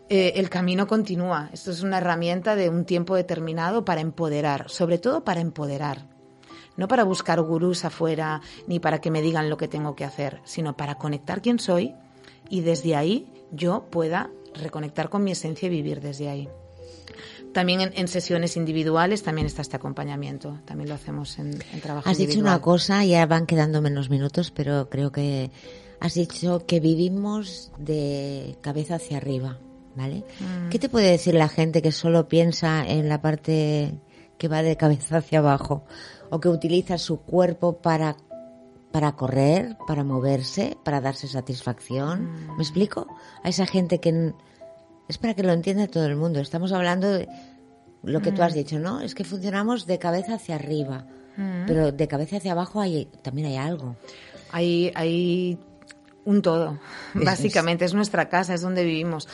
[0.09, 1.49] eh, el camino continúa.
[1.53, 6.07] Esto es una herramienta de un tiempo determinado para empoderar, sobre todo para empoderar.
[6.77, 10.41] No para buscar gurús afuera ni para que me digan lo que tengo que hacer,
[10.45, 11.93] sino para conectar quién soy
[12.49, 16.49] y desde ahí yo pueda reconectar con mi esencia y vivir desde ahí.
[17.53, 20.59] También en, sesiones individuales también está este acompañamiento.
[20.65, 24.51] También lo hacemos en, en trabajo Has dicho una cosa, ya van quedando menos minutos,
[24.51, 25.51] pero creo que
[25.99, 29.57] has dicho que vivimos de cabeza hacia arriba,
[29.95, 30.23] ¿vale?
[30.39, 30.69] Mm.
[30.69, 33.99] ¿Qué te puede decir la gente que solo piensa en la parte
[34.37, 35.83] que va de cabeza hacia abajo
[36.29, 38.15] o que utiliza su cuerpo para
[38.91, 42.31] para correr, para moverse, para darse satisfacción.
[42.31, 42.61] ¿Me mm.
[42.61, 43.07] explico?
[43.43, 44.33] A esa gente que
[45.09, 46.39] es para que lo entienda todo el mundo.
[46.39, 47.27] Estamos hablando de
[48.03, 48.55] lo que tú has mm.
[48.55, 49.01] dicho, ¿no?
[49.01, 51.65] Es que funcionamos de cabeza hacia arriba, mm.
[51.65, 53.95] pero de cabeza hacia abajo hay, también hay algo.
[54.51, 55.57] Hay, hay
[56.25, 56.79] un todo,
[57.15, 57.85] básicamente.
[57.85, 57.95] Es.
[57.95, 59.27] nuestra casa, es donde vivimos.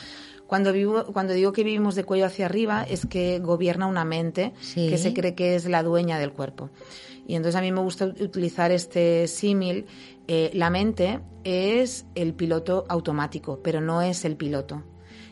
[0.48, 4.54] Cuando, vivo, cuando digo que vivimos de cuello hacia arriba es que gobierna una mente
[4.76, 6.70] que se cree que es la dueña del cuerpo.
[7.28, 9.88] Y entonces a mí me gusta utilizar este símil.
[10.28, 14.84] Eh, la mente es el piloto automático, pero no es el piloto.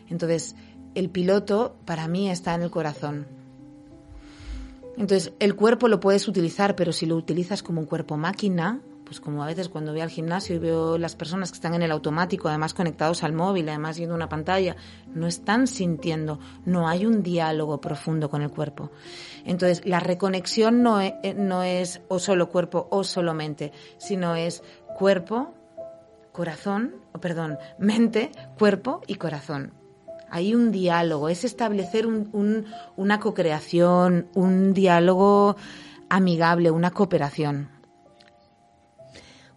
[0.08, 0.56] Entonces,
[0.94, 3.26] el piloto para mí está en el corazón.
[4.96, 9.20] Entonces, el cuerpo lo puedes utilizar, pero si lo utilizas como un cuerpo máquina, pues
[9.20, 11.90] como a veces cuando voy al gimnasio y veo las personas que están en el
[11.90, 14.76] automático, además conectados al móvil, además viendo una pantalla,
[15.14, 18.90] no están sintiendo, no hay un diálogo profundo con el cuerpo.
[19.44, 24.36] Entonces, la reconexión no es, eh, no es o solo cuerpo o solo mente, sino
[24.36, 24.62] es
[24.96, 25.54] cuerpo,
[26.32, 29.83] corazón, o perdón, mente, cuerpo y corazón.
[30.34, 32.66] Hay un diálogo, es establecer un, un,
[32.96, 35.54] una co-creación, un diálogo
[36.08, 37.68] amigable, una cooperación.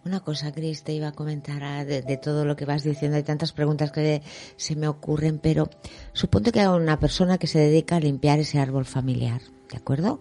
[0.04, 3.16] Una cosa, Cris, te iba a comentar ah, de, todo lo que vas diciendo.
[3.16, 4.22] Hay tantas preguntas que
[4.56, 5.68] se me ocurren, pero
[6.12, 10.20] suponte que hay una persona que se dedica a limpiar ese árbol familiar, ¿de acuerdo?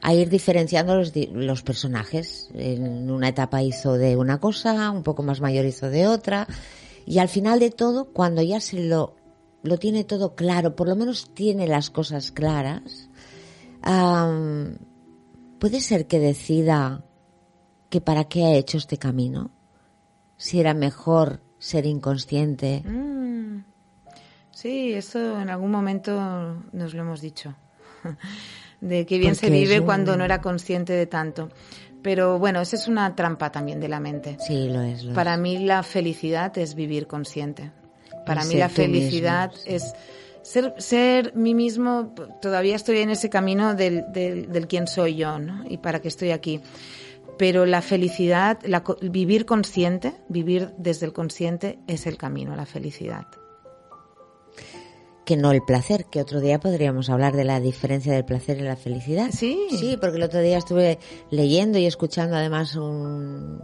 [0.00, 2.48] A ir diferenciando los, los personajes.
[2.54, 6.48] En una etapa hizo de una cosa, un poco más mayor hizo de otra.
[7.06, 9.14] Y al final de todo, cuando ya se lo,
[9.62, 13.08] lo tiene todo claro, por lo menos tiene las cosas claras,
[15.58, 17.04] puede ser que decida
[17.88, 19.50] que para qué ha hecho este camino.
[20.36, 22.82] Si era mejor ser inconsciente.
[22.84, 23.64] Mm.
[24.50, 27.54] Sí, eso en algún momento nos lo hemos dicho.
[28.80, 31.50] de que bien se vive cuando no era consciente de tanto.
[32.02, 34.36] Pero bueno, esa es una trampa también de la mente.
[34.40, 35.04] Sí, lo es.
[35.04, 37.70] Para mí la felicidad es vivir consciente.
[38.24, 39.94] Para mí la felicidad es
[40.42, 42.14] ser, ser mí mismo.
[42.40, 45.64] Todavía estoy en ese camino del, del, del quién soy yo, ¿no?
[45.68, 46.60] Y para qué estoy aquí
[47.38, 52.66] pero la felicidad, la, vivir consciente, vivir desde el consciente es el camino a la
[52.66, 53.26] felicidad.
[55.24, 58.62] Que no el placer, que otro día podríamos hablar de la diferencia del placer y
[58.62, 59.30] la felicidad.
[59.32, 59.58] Sí.
[59.70, 60.98] Sí, porque el otro día estuve
[61.30, 63.62] leyendo y escuchando además un,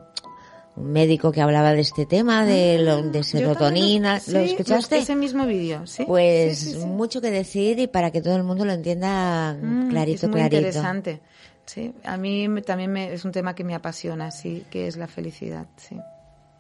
[0.80, 4.20] médico que hablaba de este tema, de, lo, de serotonina.
[4.28, 4.98] ¿Lo, escuchaste?
[4.98, 6.04] Ese mismo vídeo, sí.
[6.06, 10.32] Pues mucho que decir y para que todo el mundo lo entienda mm, clarito, es
[10.32, 11.20] muy interesante.
[11.66, 15.06] Sí, a mí también me, es un tema que me apasiona, sí, que es la
[15.06, 15.96] felicidad, sí.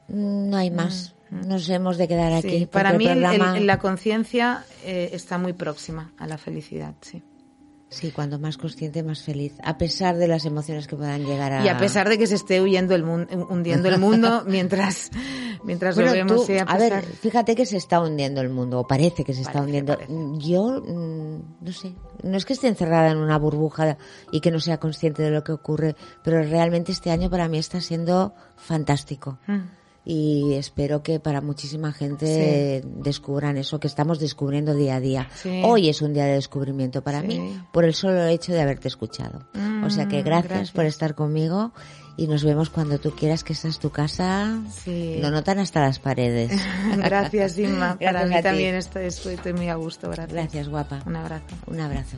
[0.08, 1.14] No hay más.
[1.30, 1.48] Mm, mm.
[1.48, 2.66] Nos hemos de quedar aquí.
[2.66, 7.22] Para mí la conciencia eh, está muy próxima a la felicidad, sí.
[7.90, 11.64] Sí, cuando más consciente, más feliz, a pesar de las emociones que puedan llegar a...
[11.64, 15.10] Y a pesar de que se esté huyendo el mundo, hundiendo el mundo mientras,
[15.64, 16.46] mientras lo vemos.
[16.66, 19.96] a, ver, fíjate que se está hundiendo el mundo, o parece que se está hundiendo.
[20.38, 23.96] Yo, mm, no sé, no es que esté encerrada en una burbuja
[24.32, 27.56] y que no sea consciente de lo que ocurre, pero realmente este año para mí
[27.56, 29.38] está siendo fantástico.
[29.46, 29.77] Mm
[30.10, 35.28] y espero que para muchísima gente descubran eso que estamos descubriendo día a día.
[35.64, 39.46] Hoy es un día de descubrimiento para mí por el solo hecho de haberte escuchado.
[39.84, 41.72] o sea que mm, gracias, por estar conmigo
[42.16, 44.58] y nos vemos cuando tú quieras que esta es tu casa.
[44.86, 46.52] Lo notan hasta las paredes.
[46.96, 47.98] gracias, Inma.
[47.98, 50.08] para mí también estoy, estoy, muy a gusto.
[50.08, 50.32] Gracias.
[50.32, 51.02] Gracias, guapa.
[51.04, 51.54] Un abrazo.
[51.66, 52.16] Un abrazo.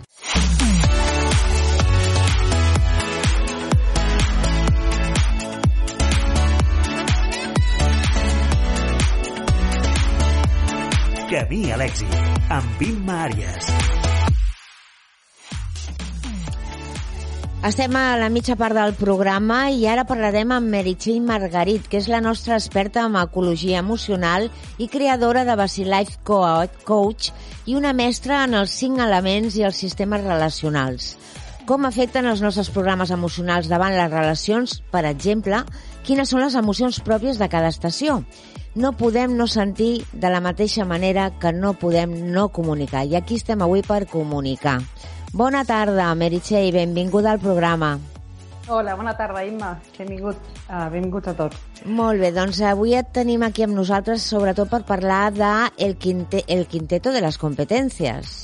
[11.31, 12.15] Camí a l'èxit,
[12.51, 13.69] amb Imma Àries.
[17.69, 22.11] Estem a la mitja part del programa i ara parlarem amb Meritxell Margarit, que és
[22.11, 24.49] la nostra experta en ecologia emocional
[24.83, 27.31] i creadora de Basilife Coach
[27.71, 31.13] i una mestra en els cinc elements i els sistemes relacionals.
[31.63, 34.81] Com afecten els nostres programes emocionals davant les relacions?
[34.91, 35.63] Per exemple,
[36.03, 38.25] quines són les emocions pròpies de cada estació?
[38.75, 43.03] No podem no sentir de la mateixa manera que no podem no comunicar.
[43.07, 44.79] I aquí estem avui per comunicar.
[45.33, 47.97] Bona tarda, Meritxell, benvinguda al programa.
[48.71, 49.73] Hola, bona tarda, Imma.
[49.99, 51.57] Benvingut, uh, benvinguts a tots.
[51.87, 55.51] Molt bé, doncs avui et tenim aquí amb nosaltres sobretot per parlar de
[55.83, 58.37] el, quinte, el quinteto de les competències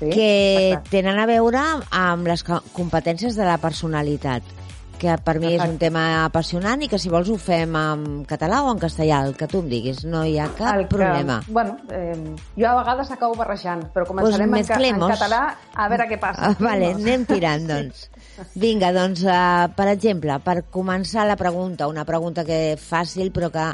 [0.00, 0.28] Sí, que
[0.70, 0.90] exacte.
[0.90, 1.60] tenen a veure
[1.92, 4.42] amb les co- competències de la personalitat
[5.00, 8.58] que per mi és un tema apassionant i que si vols ho fem en català
[8.66, 11.38] o en castellà, el que tu em diguis, no hi ha cap El que- problema.
[11.48, 12.12] Bueno, eh,
[12.56, 15.10] jo a vegades acabo barrejant, però començarem en, ca en mezclemos.
[15.16, 15.40] català
[15.74, 16.50] a veure què passa.
[16.50, 18.10] Ah, vale, anem tirant, doncs.
[18.54, 23.66] Vinga, doncs, uh, per exemple, per començar la pregunta, una pregunta que fàcil, però que,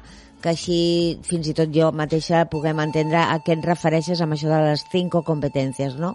[0.42, 4.48] que així fins i tot jo mateixa puguem entendre a què et refereixes amb això
[4.52, 6.14] de les cinco competències, ¿no?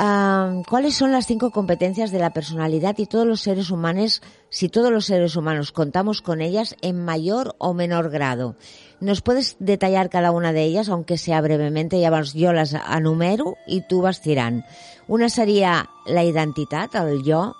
[0.00, 4.70] Uh, ¿Cuáles son las cinco competencias de la personalidad y todos los seres humanos, si
[4.70, 8.56] todos los seres humanos contamos con ellas en mayor o menor grado?
[9.00, 11.98] ¿Nos puedes detallar cada una de ellas, aunque sea brevemente?
[11.98, 14.64] Y llavors jo les enumero i tu vas tirant.
[15.06, 17.52] Una seria la identitat, el jo.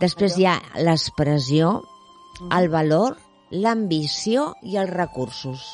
[0.00, 1.80] Després hi ha l'expressió,
[2.52, 3.16] el valor,
[3.48, 5.64] l'ambició i els recursos.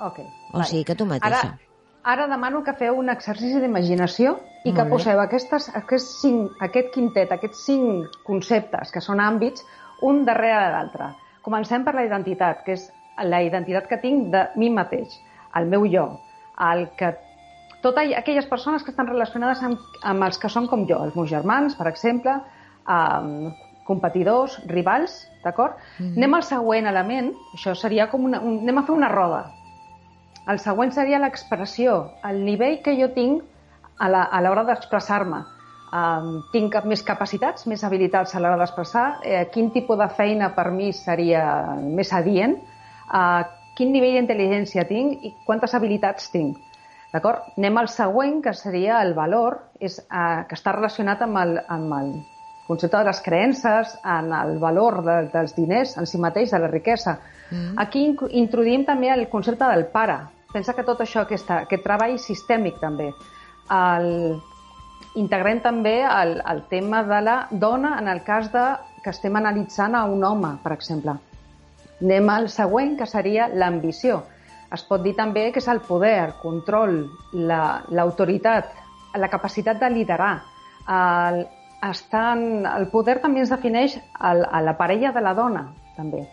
[0.00, 1.54] Ok, O sigui que tu mateixa.
[1.54, 1.69] Ara,
[2.02, 7.32] ara demano que feu un exercici d'imaginació i que poseu aquestes, aquests cinc, aquest quintet,
[7.32, 9.64] aquests cinc conceptes, que són àmbits,
[10.02, 11.10] un darrere de l'altre.
[11.44, 12.86] Comencem per la identitat, que és
[13.24, 15.16] la identitat que tinc de mi mateix,
[15.56, 16.06] el meu jo,
[16.70, 17.14] el que
[17.82, 21.30] totes aquelles persones que estan relacionades amb, amb els que són com jo, els meus
[21.30, 22.36] germans, per exemple,
[22.88, 23.50] um,
[23.88, 25.76] competidors, rivals, d'acord?
[25.98, 26.16] Mm -hmm.
[26.16, 28.40] Anem al següent element, això seria com una...
[28.40, 29.59] Un, anem a fer una roda.
[30.50, 33.42] El següent seria l'expressió, el nivell que jo tinc
[34.00, 35.44] a l'hora d'expressar-me.
[35.90, 40.52] Um, tinc cap- més capacitats, més habilitats a l'hora d'expressar, eh, quin tipus de feina
[40.54, 41.44] per mi seria
[41.82, 42.56] més adient,
[43.10, 43.42] uh,
[43.74, 46.58] quin nivell d'intel·ligència tinc i quantes habilitats tinc.
[47.12, 47.52] D'acord?
[47.58, 51.94] Anem al següent, que seria el valor, és, uh, que està relacionat amb el, amb
[51.98, 52.12] el
[52.68, 56.68] concepte de les creences, en el valor de, dels diners en si mateix, de la
[56.70, 57.18] riquesa.
[57.50, 57.78] Mm.
[57.82, 60.20] Aquí introduïm també el concepte del pare.
[60.52, 63.12] Pensa que tot això, aquesta, aquest treball sistèmic també.
[63.70, 64.08] El,
[65.20, 68.64] integrem també el, el tema de la dona en el cas de
[69.04, 71.14] que estem analitzant a un home, per exemple.
[72.00, 74.22] Anem al següent, que seria l'ambició.
[74.74, 78.74] Es pot dir també que és el poder, control, la- l'autoritat,
[79.18, 80.34] la, capacitat de liderar.
[80.88, 81.40] El,
[81.90, 85.64] estar en, el poder també ens defineix a la parella de la dona,
[85.96, 86.26] també.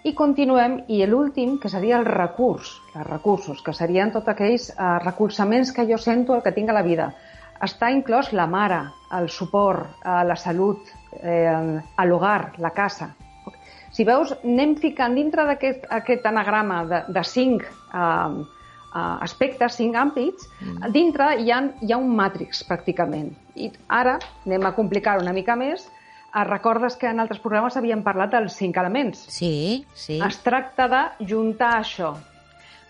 [0.00, 4.92] I continuem, i l'últim, que seria el recurs, els recursos, que serien tots aquells eh,
[5.04, 7.10] recolzaments que jo sento, el que tinc a la vida.
[7.60, 8.80] Està inclòs la mare,
[9.18, 10.88] el suport, eh, la salut,
[11.20, 13.10] eh, l'hogar, la casa.
[13.92, 20.00] Si veus, anem ficant dintre d'aquest aquest anagrama de, de cinc eh, eh, aspectes, cinc
[20.00, 20.92] àmbits, mm.
[20.96, 23.34] dintre hi ha, hi ha un màtrix, pràcticament.
[23.52, 23.68] I
[24.00, 25.90] ara anem a complicar una mica més.
[26.32, 29.24] Eh, recordes que en altres programes havíem parlat dels cinc elements?
[29.34, 30.20] Sí, sí.
[30.22, 32.14] Es tracta de juntar això.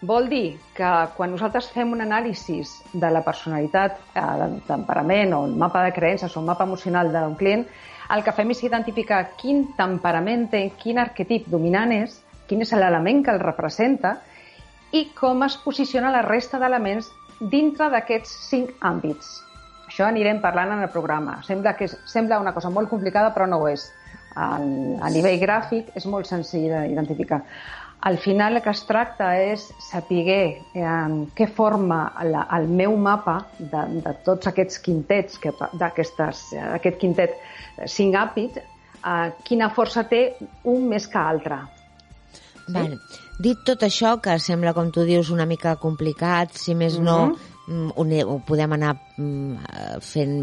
[0.02, 2.60] Vol dir que quan nosaltres fem un anàlisi
[2.92, 7.12] de la personalitat, eh, del temperament o el mapa de creences o el mapa emocional
[7.12, 7.66] d'un client,
[8.10, 13.22] el que fem és identificar quin temperament té, quin arquetip dominant és, quin és l'element
[13.24, 14.18] que el representa
[14.92, 19.49] i com es posiciona la resta d'elements dintre d'aquests cinc àmbits.
[20.00, 21.34] Això anirem parlant en el programa.
[21.44, 23.82] Sembla que és, sembla una cosa molt complicada, però no ho és.
[24.32, 27.42] A, a nivell gràfic és molt senzill d'identificar.
[28.08, 30.86] Al final el que es tracta és saber eh,
[31.36, 35.36] què forma la, el meu mapa de, de tots aquests quintets,
[35.76, 38.64] d'aquest quintet eh, cinc àmbits,
[39.04, 40.22] eh, quina força té
[40.64, 41.60] un més que altre.
[42.72, 42.96] Vale.
[43.36, 47.36] Dit tot això, que sembla, com tu dius, una mica complicat, si més no, mm,
[47.36, 50.34] ho, ne- ho podem anar mm, eh, fent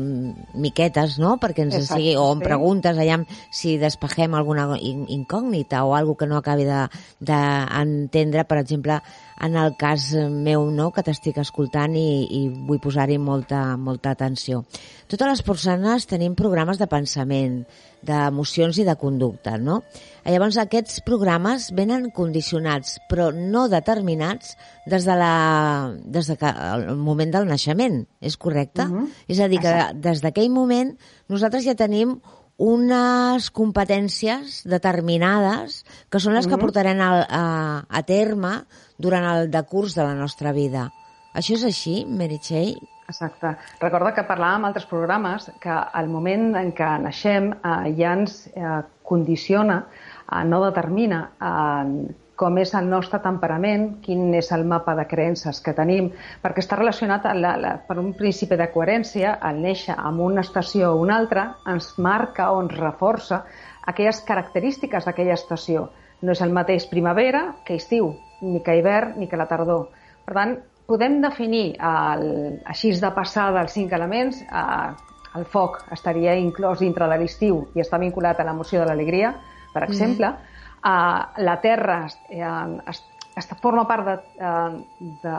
[0.55, 2.47] miquetes, no?, perquè ens Exacte, sigui, o amb sí.
[2.47, 3.19] preguntes, allà
[3.51, 6.89] si despejem alguna in- incògnita o alguna que no acabi d'entendre,
[7.19, 9.01] de, d'entendre, per exemple,
[9.41, 12.07] en el cas meu, no?, que t'estic escoltant i,
[12.39, 14.63] i vull posar-hi molta, molta atenció.
[15.07, 17.61] Totes les persones tenim programes de pensament,
[18.07, 19.81] d'emocions i de conducta, no?
[20.27, 26.97] Llavors, aquests programes venen condicionats, però no determinats des de la, des de que, el
[26.99, 28.83] moment del naixement, és correcte?
[28.83, 29.07] Mhm.
[29.31, 30.97] És a dir, que des d'aquell moment
[31.31, 32.17] nosaltres ja tenim
[32.57, 36.59] unes competències determinades que són les que Mhm.
[36.59, 38.65] portarem a, a, a terme
[38.97, 40.91] durant el decurs de la nostra vida.
[41.33, 42.75] Això és així, Meritxell?
[43.07, 43.55] Exacte.
[43.79, 48.47] Recorda que parlàvem en altres programes que al moment en què naixem eh, ja ens
[48.55, 49.85] eh, condiciona,
[50.31, 55.59] eh, no determina eh, com és el nostre temperament, quin és el mapa de creences
[55.65, 56.11] que tenim,
[56.43, 60.45] perquè està relacionat a la, la, per un principi de coherència, al néixer en una
[60.45, 63.41] estació o una altra, ens marca o ens reforça
[63.89, 65.87] aquelles característiques d'aquella estació.
[66.21, 69.89] No és el mateix primavera que estiu, ni que hivern, ni que la tardor.
[70.25, 70.57] Per tant,
[70.87, 72.25] podem definir el,
[72.69, 74.43] així de passada els cinc elements.
[74.45, 74.87] Eh,
[75.37, 79.35] el foc estaria inclòs dintre de l'estiu i està vinculat a l'emoció de l'alegria,
[79.77, 80.31] per exemple.
[80.33, 80.55] Mm.
[80.91, 81.97] Eh, la terra
[82.29, 82.43] eh,
[82.93, 83.03] es,
[83.37, 85.35] es, forma part de, eh, de,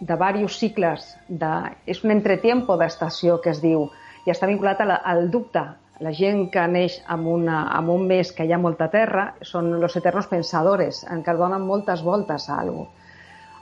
[0.00, 1.54] de diversos cicles, de,
[1.86, 3.88] és un entretiempo d'estació que es diu,
[4.26, 5.64] i està vinculat la, al dubte.
[6.04, 9.70] La gent que neix amb, una, amb un mes que hi ha molta terra són
[9.80, 13.04] los eternos pensadores, en què donen moltes voltes a alguna cosa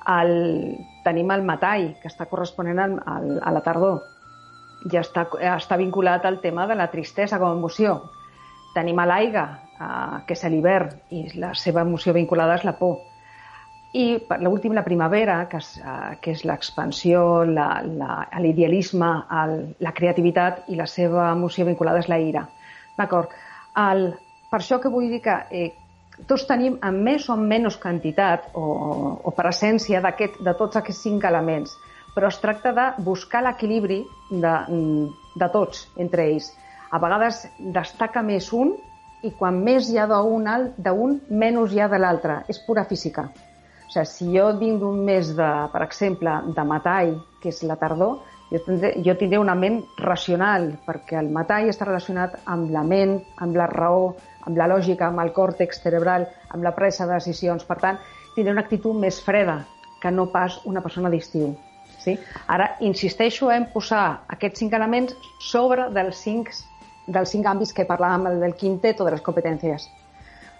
[0.09, 4.02] el, tenim el metall, que està corresponent al, al, a la tardor,
[4.90, 7.96] i està, està vinculat al tema de la tristesa com a emoció.
[8.74, 9.46] Tenim l'aigua,
[9.79, 13.01] que és l'hivern, i la seva emoció vinculada és la por.
[13.95, 19.11] I per l'últim, la primavera, que és, eh, que és l'expansió, l'idealisme,
[19.79, 22.49] la, creativitat, i la seva emoció vinculada és la ira.
[22.99, 23.31] D'acord?
[23.75, 25.70] Per això que vull dir que eh,
[26.27, 28.64] tots tenim en més o en menys quantitat o,
[29.22, 31.75] o presència de tots aquests cinc elements,
[32.14, 34.55] però es tracta de buscar l'equilibri de,
[35.35, 36.53] de tots entre ells.
[36.95, 37.45] A vegades
[37.75, 38.77] destaca més un
[39.25, 42.43] i quan més hi ha d'un, menys hi ha de l'altre.
[42.49, 43.29] És pura física.
[43.85, 47.77] O sigui, si jo vinc d'un mes, de, per exemple, de metall, que és la
[47.81, 48.18] tardor,
[48.51, 53.16] jo tindré, jo tindré una ment racional, perquè el metall està relacionat amb la ment,
[53.45, 54.14] amb la raó,
[54.45, 57.64] amb la lògica, amb el còrtex cerebral, amb la presa de decisions.
[57.64, 58.01] Per tant,
[58.35, 59.62] tindré una actitud més freda
[60.03, 61.55] que no pas una persona d'estiu.
[62.05, 62.18] Sí?
[62.53, 66.51] Ara, insisteixo en posar aquests cinc elements sobre dels cinc,
[67.07, 69.88] dels cinc àmbits que parlàvem del quintet o de les competències.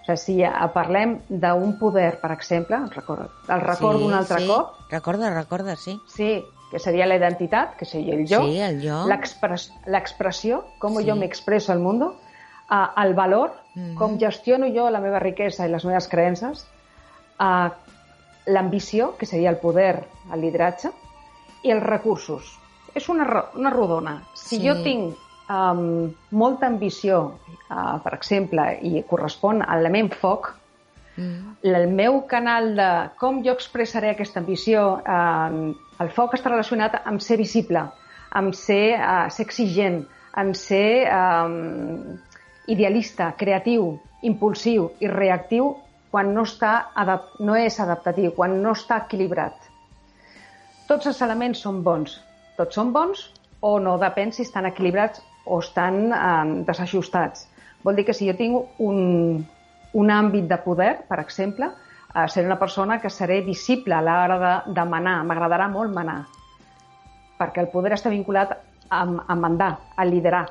[0.07, 4.41] O sigui, si parlem d'un poder, per exemple, el record, el record sí, un altre
[4.41, 4.47] sí.
[4.47, 4.75] cop...
[4.91, 5.99] Recorda, recorda, sí.
[6.07, 8.43] Sí, que seria la identitat, que seria el jo.
[8.45, 8.99] Sí, el jo.
[9.87, 11.07] L'expressió, com Sí.
[11.09, 13.81] jo m'expresso al món, uh, el valor, mm.
[13.81, 13.95] -hmm.
[13.97, 16.67] com gestiono jo la meva riquesa i les meves creences,
[17.39, 17.69] uh,
[18.45, 20.91] l'ambició, que seria el poder, el lideratge,
[21.63, 22.59] i els recursos.
[22.93, 24.23] És una, una rodona.
[24.35, 24.67] Si Sí.
[24.67, 25.15] jo tinc
[25.49, 27.23] um, molta ambició,
[27.69, 30.53] uh, per exemple, i correspon a l'element foc,
[31.17, 31.55] Mm.
[31.63, 32.89] el meu canal de
[33.19, 35.73] com jo expressaré aquesta ambició, eh,
[36.03, 37.85] el foc està relacionat amb ser visible,
[38.31, 40.01] amb ser, eh, ser exigent,
[40.33, 42.17] amb ser eh,
[42.67, 43.93] idealista, creatiu,
[44.23, 45.75] impulsiu i reactiu
[46.11, 46.73] quan no, està
[47.39, 49.55] no és adaptatiu, quan no està equilibrat.
[50.87, 52.19] Tots els elements són bons.
[52.57, 53.29] Tots són bons
[53.61, 57.47] o no depèn si estan equilibrats o estan eh, desajustats.
[57.83, 59.45] Vol dir que si jo tinc un,
[59.93, 61.69] un àmbit de poder, per exemple,
[62.15, 65.19] eh, seré una persona que seré visible a l'hora de, de manar.
[65.23, 66.23] M'agradarà molt manar,
[67.39, 68.55] perquè el poder està vinculat
[68.89, 70.45] a, a mandar, a liderar.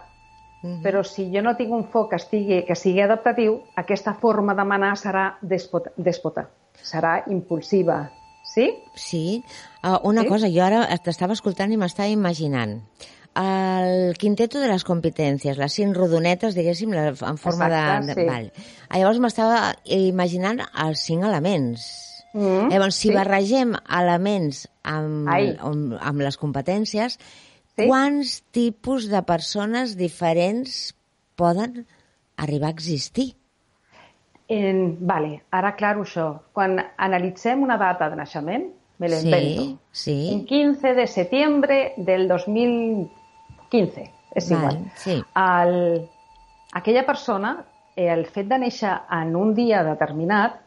[0.64, 0.80] Mhm.
[0.82, 4.64] Però si jo no tinc un foc que, estigui, que sigui adaptatiu, aquesta forma de
[4.64, 6.46] manar serà dèspota, dèspota
[6.84, 8.10] serà impulsiva.
[8.44, 8.70] Sí?
[8.94, 9.42] Sí.
[9.82, 10.28] Uh, una Sí?
[10.28, 12.80] cosa, jo ara t'estava escoltant i m'estava imaginant.
[13.34, 18.14] El quinteto de les competències, les cinc rodonetes, diguéssim, la- en forma Exacte, de...
[18.20, 18.26] sí.
[18.28, 18.50] Val.
[18.94, 21.86] Llavors m'estava imaginant els cinc elements.
[22.34, 23.14] Mm, Llavors, si sí.
[23.14, 25.56] barregem elements amb, Ai.
[25.58, 27.18] amb, amb les competències,
[27.74, 27.88] Sí.
[27.88, 30.94] quants tipus de persones diferents
[31.34, 31.86] poden
[32.36, 33.32] arribar a existir?
[34.46, 36.28] En, vale, ara aclaro això.
[36.52, 38.68] Quan analitzem una data de naixement,
[38.98, 39.78] me lo invento.
[39.90, 40.46] Sí, En sí.
[40.46, 42.28] 15 de setembre del
[43.74, 44.10] 2015.
[44.34, 44.78] És Val, igual.
[44.96, 45.22] sí.
[45.36, 46.08] El,
[46.72, 47.64] aquella persona,
[47.96, 50.60] eh, el fet de néixer en un dia determinat,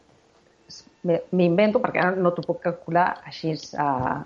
[1.32, 4.18] m'invento, perquè ara no t'ho puc calcular així uh,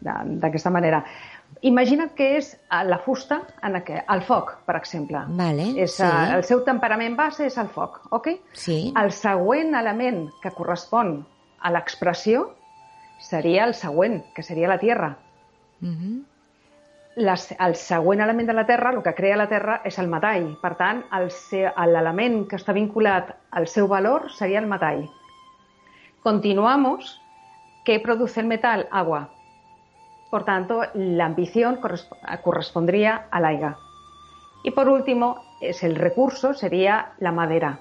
[0.00, 1.02] d'aquesta manera.
[1.64, 5.24] Imagina't que és eh, la fusta, en aqu- el foc, per exemple.
[5.36, 6.04] Vale, és, sí.
[6.04, 8.28] eh, el seu temperament base és el foc, ok?
[8.52, 8.92] Sí.
[8.96, 11.24] El següent element que correspon
[11.60, 12.50] a l'expressió
[13.20, 15.16] seria el següent, que seria la Terra.
[15.80, 16.20] Mhm.
[17.18, 20.52] Les, el següent element de la Terra, el que crea la Terra, és el metall.
[20.62, 25.08] Per tant, l'element que està vinculat al seu valor seria el metall.
[26.22, 27.20] Continuamos.
[27.84, 28.86] ¿Qué produce el metal?
[28.90, 29.30] Agua.
[30.30, 33.74] Por tanto, la ambición corresp- correspondría al aire.
[34.62, 37.80] Y por último, és el recurso seria la madera.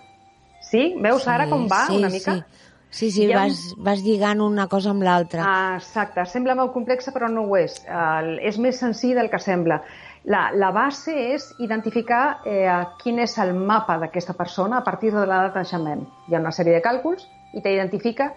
[0.62, 0.96] Sí?
[1.02, 2.34] Veus ara com va sí, una mica?
[2.36, 2.44] Sí.
[2.90, 5.44] Sí, sí, un- vas, vas lligant una cosa amb l'altra.
[5.46, 7.82] Ah, exacte, sembla molt complexa però no ho és.
[7.88, 9.82] El, és més senzill del que sembla.
[10.28, 12.68] La, la base és identificar eh,
[13.00, 16.04] quin és el mapa d'aquesta persona a partir de la data de naixement.
[16.28, 18.34] Hi ha una sèrie de càlculs i t'identifica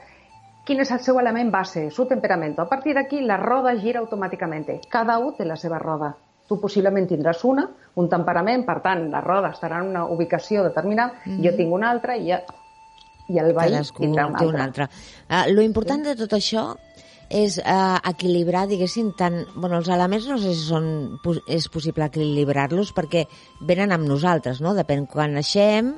[0.67, 2.63] quin és el seu element base, su temperamento.
[2.63, 4.69] A partir d'aquí la roda gira automàticament.
[4.91, 6.15] Cada un té la seva roda.
[6.47, 11.15] Tu possiblement tindràs una, un temperament, per tant, la roda estarà en una ubicació determinada,
[11.25, 11.45] mm -hmm.
[11.45, 12.43] jo tinc una altra i, ja,
[13.31, 14.57] i el veí Cadascú tindrà una té altra.
[14.57, 14.89] una altra.
[15.31, 16.67] Uh, lo important de tot això
[17.31, 19.45] és uh, equilibrar, diguéssim, tant...
[19.55, 20.89] Bueno, els elements no sé si són,
[21.47, 23.27] és possible equilibrar-los perquè
[23.63, 24.75] venen amb nosaltres, no?
[24.75, 25.95] Depèn quan naixem,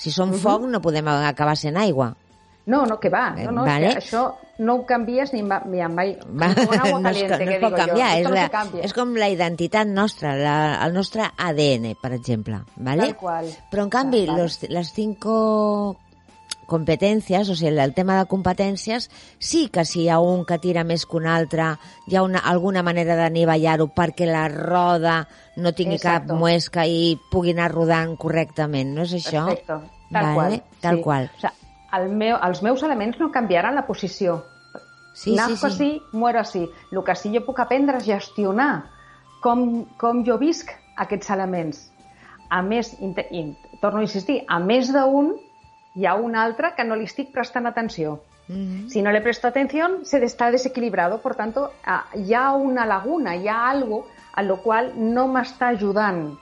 [0.00, 0.40] si som Mhm.
[0.40, 2.14] foc no podem acabar sent aigua.
[2.66, 3.34] No, no, que va.
[3.36, 3.90] No, no, Vale.
[3.92, 4.22] és això
[4.64, 6.14] no ho canvies ni, amb- ni amb mai.
[6.32, 8.46] Va, Con agua no, es, no es pot canviar, és, no la,
[8.80, 10.54] és com la identitat nostra, la,
[10.86, 12.62] el nostre ADN, per exemple.
[12.76, 13.02] ¿vale?
[13.10, 13.50] Tal cual.
[13.70, 14.40] Però en canvi, Vale.
[14.42, 15.98] los, les cinco
[16.68, 19.08] competències, o sigui, el tema de competències,
[19.38, 21.74] sí que si hi ha un que tira més que un altre,
[22.06, 25.20] hi ha una, alguna manera d'anivellar-ho perquè la roda
[25.56, 26.32] no tingui Exacto.
[26.32, 29.46] cap muesca i pugui anar rodant correctament, no és això?
[29.50, 29.82] Perfecto.
[30.10, 30.34] Tal vale?
[30.34, 30.80] qual.
[30.80, 31.02] Tal sí.
[31.02, 31.30] qual.
[31.36, 31.52] O sea,
[31.98, 34.42] el meu, els meus elements no canviaran la posició.
[35.14, 35.84] Sí, Nasco sí, sí.
[35.86, 36.64] així, muero així.
[36.90, 38.90] El que sí jo puc aprendre és gestionar
[39.44, 41.84] com, com jo visc aquests elements.
[42.50, 43.46] A més, inte- i,
[43.80, 45.34] torno a insistir, a més d'un,
[45.94, 48.20] hi ha un altre que no li estic prestant atenció.
[48.48, 48.88] Mhm.
[48.90, 51.20] Si no le presto atención, se está desequilibrado.
[51.22, 55.68] Por tanto, ah, hi ha una laguna, hi ha algo a lo qual no m'està
[55.72, 56.34] ajudant.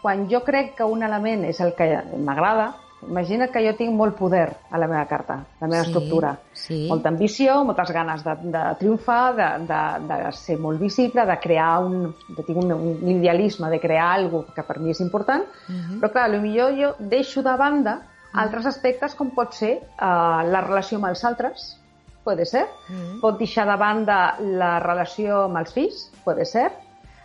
[0.00, 2.74] Quan jo crec que un element és el que m'agrada,
[3.06, 6.38] imagina que jo tinc molt poder a la meva carta, a la meva Sí, estructura.
[6.52, 6.86] sí.
[6.88, 11.84] Molta ambició, moltes ganes de, de triomfar, de, de, de ser molt visible, de crear
[11.84, 12.14] un...
[12.28, 16.00] De, tinc un, un idealisme de crear alguna que per mi és important, Mhm.
[16.00, 17.98] però clar, potser jo deixo de banda
[18.34, 21.78] altres aspectes com pot ser uh, la relació amb els altres,
[22.24, 23.20] puede ser, Mhm.
[23.20, 26.70] pot deixar de banda la relació amb els fills, puede ser,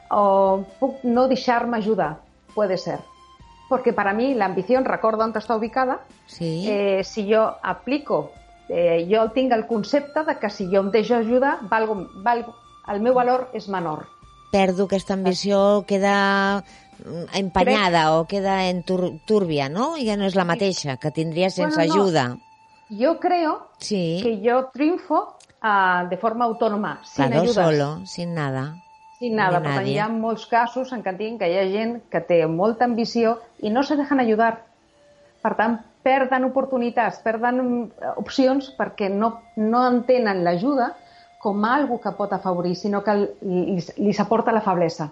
[0.10, 2.18] o puc no deixar-me ajudar,
[2.55, 2.99] puede ser.
[3.70, 6.66] Porque para mí la ambición, recorda on està ubicada, Sí.
[6.70, 8.32] eh, si jo aplico,
[8.70, 12.55] eh, jo tinc el concepte de que si jo em deixo ajudar, valgo, valgo,
[12.88, 14.08] el meu valor és menor.
[14.49, 16.64] perdo aquesta ambició, queda
[17.06, 19.95] mm, empanyada o queda en tur túrbia, no?
[19.98, 22.02] Ja no és la mateixa que tindria sense Bueno, no.
[22.02, 22.38] ajuda.
[22.89, 27.56] Jo creo Sí, que yo triunfo ah, de forma autónoma, sin claro, ayudas.
[27.56, 28.76] solo, sin nada.
[29.20, 29.93] Sin nada, Ni per tant, nadie.
[29.93, 33.39] hi ha molts casos en què tinc que hi ha gent que té molta ambició
[33.60, 34.62] i no se dejen ajudar.
[35.41, 40.91] Per tant, perden oportunitats, perden eh, opcions perquè no, no entenen l'ajuda
[41.41, 45.12] com algo que pot afavorir, sinó que li, li aporta la feblesa.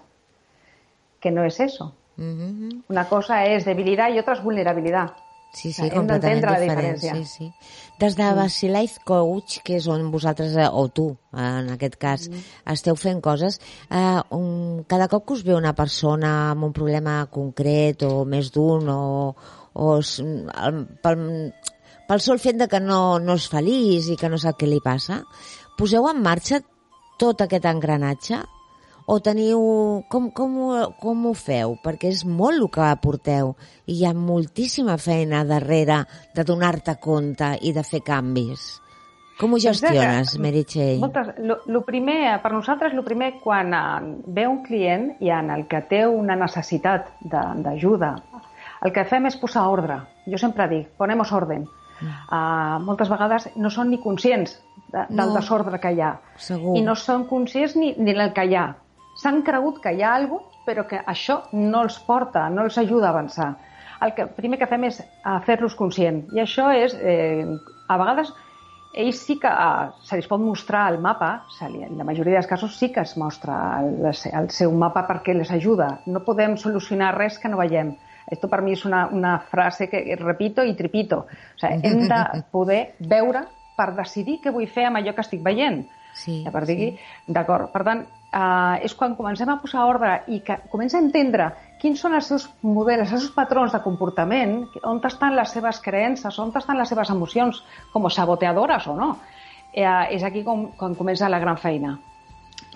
[1.20, 1.92] Que no és eso.
[2.16, 2.82] Mhm.
[2.88, 5.22] Una cosa és debilitat i otra és vulnerabilitat.
[5.56, 6.98] Sí, sí, hem completament la diferent.
[7.00, 7.46] Sí, sí.
[8.00, 12.26] Des de Basilife Coach, que és on vosaltres, eh, o tu, en aquest cas,
[12.72, 13.56] esteu fent coses,
[13.88, 18.50] eh, un, cada cop que us ve una persona amb un problema concret, o més
[18.52, 19.32] d'un, o,
[19.72, 21.24] o el, pel,
[22.10, 24.82] pel sol fet de que no, no és feliç i que no sap què li
[24.84, 25.22] passa,
[25.78, 26.60] poseu en marxa
[27.16, 28.42] tot aquest engranatge
[29.06, 29.60] o teniu...
[30.10, 31.76] Com, com, ho- com ho feu?
[31.82, 33.54] Perquè és molt el que aporteu
[33.86, 36.00] i hi ha moltíssima feina darrere
[36.34, 38.80] de donar-te compte i de fer canvis.
[39.38, 40.40] Com ho gestiones, Exacte.
[40.42, 40.98] Meritxell?
[41.02, 45.50] Moltes, lo, lo primer, per nosaltres, el primer, quan eh, ve un client i en
[45.52, 48.14] el que té una necessitat de- d'ajuda,
[48.82, 50.00] el que fem és posar ordre.
[50.26, 51.66] Jo sempre dic, ponemos orden.
[51.96, 54.58] Uh, moltes vegades no són ni conscients
[54.92, 55.34] de, del No.
[55.38, 56.10] desordre que hi ha.
[56.36, 56.74] Segur.
[56.76, 58.66] I no són conscients ni, ni del que hi ha.
[59.16, 62.76] S'han cregut que hi ha alguna cosa, però que això no els porta, no els
[62.82, 63.52] ajuda a avançar.
[64.02, 66.24] El que primer que fem és eh, fer-los conscient.
[66.34, 67.46] I això és, eh,
[67.88, 68.32] a vegades,
[68.96, 72.40] ells sí que eh, se li pot mostrar el mapa, se li, en la majoria
[72.40, 76.00] dels casos sí que es mostra el, el seu mapa perquè les ajuda.
[76.06, 77.94] No podem solucionar res que no veiem.
[78.32, 81.22] Esto per mi és una, una frase que repito i tripito.
[81.28, 82.22] O sigui, hem de
[82.56, 83.46] poder veure
[83.76, 85.84] per decidir què vull fer amb allò que estic veient.
[86.16, 87.68] Sí, a partir d'aquí, d'acord.
[87.74, 88.06] Per tant,
[88.36, 92.28] eh, és quan comencem a posar ordre i que comença a entendre quins són els
[92.30, 94.58] seus models, els seus patrons de comportament,
[94.88, 97.62] on estan les seves creences, on estan les seves emocions,
[97.92, 99.10] com saboteadores o no.
[99.72, 101.98] Eh, és aquí com, quan comença la gran feina.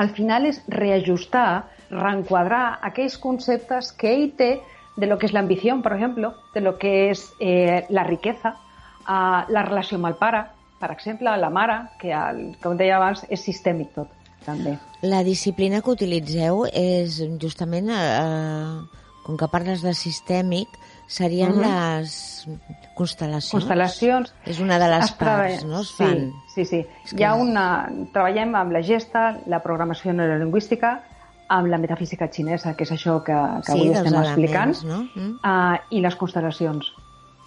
[0.01, 4.51] Al final és reajustar, reenquadrar aquells conceptes que ell té
[4.97, 8.55] de lo que és l'ambició, per exemple, de lo que és eh, la riquesa,
[9.01, 10.45] eh, la relació amb el pare,
[10.81, 14.13] per exemple, la mare, que, el, com deia abans, és sistèmic tot,
[14.45, 14.79] també.
[15.03, 18.81] La disciplina que utilitzeu és justament, eh,
[19.25, 20.69] com que parles de sistèmic,
[21.07, 21.61] serien Mhm.
[21.61, 22.49] les
[22.97, 23.65] constel·lacions.
[23.65, 24.33] Constel·lacions.
[24.47, 25.81] És una de les Es parts, no?
[25.81, 26.33] Es sí, fan.
[26.55, 26.87] Sí, sí.
[27.05, 27.89] És Hi que ha és- una...
[28.13, 31.01] Treballem amb la gesta, la programació neurolingüística,
[31.49, 33.35] amb la metafísica xinesa, que és això que,
[33.67, 35.09] que avui dels estem explicant, elements, no?
[35.17, 35.39] Mm?
[35.43, 36.93] uh, i les constel·lacions.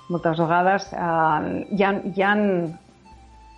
[0.09, 2.33] Moltes vegades uh, hi, ha, hi, ha,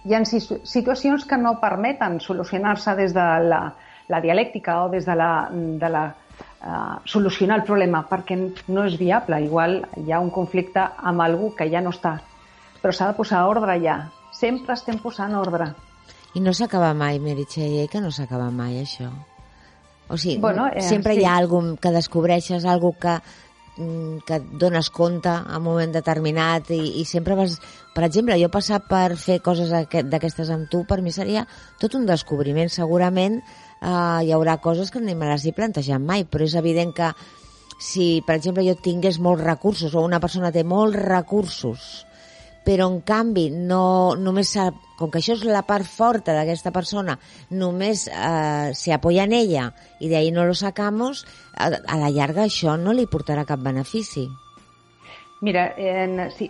[0.06, 3.64] hi ha si- situacions que no permeten solucionar-se des de la,
[4.08, 8.38] la dialèctica o des de la, de la uh, solucionar el problema perquè
[8.68, 9.42] no és viable.
[9.46, 12.20] Igual hi ha un conflicte amb algú que ja no està.
[12.82, 14.00] Però s'ha de posar ordre ja.
[14.36, 15.72] Sempre estem posant ordre.
[16.36, 17.88] I no s'acaba mai, Meritxell, eh?
[17.88, 19.08] que no s'acaba mai, això.
[20.10, 21.22] O sigui, Bueno, eh, sempre sí.
[21.22, 23.16] hi ha algú que descobreixes, algú que,
[23.76, 27.58] que et dones compte en un moment determinat i, i sempre vas...
[27.96, 31.46] Per exemple, jo passar per fer coses aquest- d'aquestes amb tu, per mi seria
[31.80, 32.72] tot un descobriment.
[32.72, 36.92] Segurament eh, hi haurà coses que ni me les he plantejat mai, però és evident
[36.96, 37.12] que
[37.80, 42.05] si, per exemple, jo tingués molts recursos o una persona té molts recursos
[42.66, 44.56] però en canvi no, només
[44.98, 47.18] com que això és la part forta d'aquesta persona,
[47.52, 52.10] només eh, se apoya en ella i de ahí no lo sacamos, a, a la
[52.10, 54.28] llarga això no li portarà cap benefici.
[55.46, 56.50] Mira, en, sí,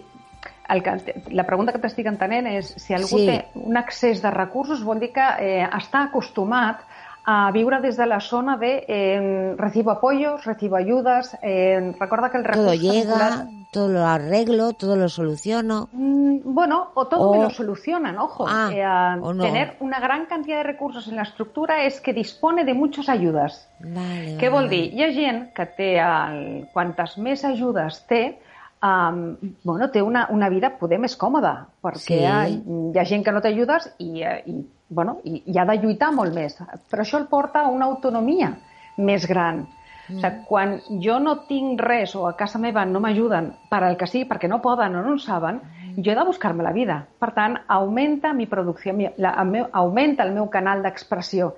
[0.69, 3.25] el que, la pregunta que t'estic entenent és si algú Sí.
[3.27, 6.85] té un accés de recursos vol dir que eh, està acostumat
[7.27, 12.37] a viure des de la zona de eh, recibo apoyos, recibo ayudas, eh, recorda que
[12.37, 15.89] el Todo recurso está llega, todo lo arreglo, todo lo soluciono.
[15.91, 18.45] Mm, Bueno, o todo O- me lo solucionan, ojo.
[18.47, 19.43] Ah, Eh, o no.
[19.43, 23.67] Tener una gran cantidad de recursos en la estructura es que dispone de muchas ayudas.
[23.79, 24.69] Vale, Què vol vale.
[24.69, 24.93] dir?
[24.93, 28.39] Hi ha gent que té, el, quantes més ajudes té,
[28.83, 32.13] um, bueno, té una, una vida poder més còmoda, perquè Sí.
[32.13, 35.57] hi, ha, hi ha gent que no té ajudes i, eh, i, bueno, i, i
[35.57, 36.57] ha de lluitar molt més.
[36.91, 38.53] Però això el porta a una autonomia
[38.97, 39.65] més gran.
[40.07, 40.17] Mm.
[40.17, 43.97] O sigui, quan jo no tinc res o a casa meva no m'ajuden per al
[43.97, 45.61] que sigui, perquè no poden o no en saben,
[45.97, 46.99] jo he de buscar-me la vida.
[47.19, 51.55] Per tant, augmenta mi producció, mi- la, el meu, augmenta el meu canal d'expressió.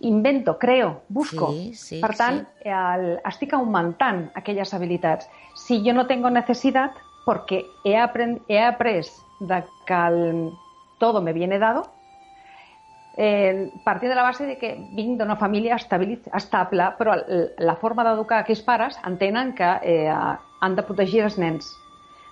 [0.00, 1.52] Invento, creo, busco.
[1.52, 5.28] Sí, sí, per tant, el, estic augmentant aquelles habilitats.
[5.54, 6.90] Si jo no tengo necesidad,
[7.24, 9.06] porque he, aprend, he après
[9.40, 10.50] de que el,
[10.98, 11.86] todo me viene dado,
[13.16, 17.14] eh, partint de la base de que vinc d'una família estable, però
[17.58, 20.10] la forma d'educar aquells pares entenen que eh,
[20.60, 21.70] han de protegir els nens.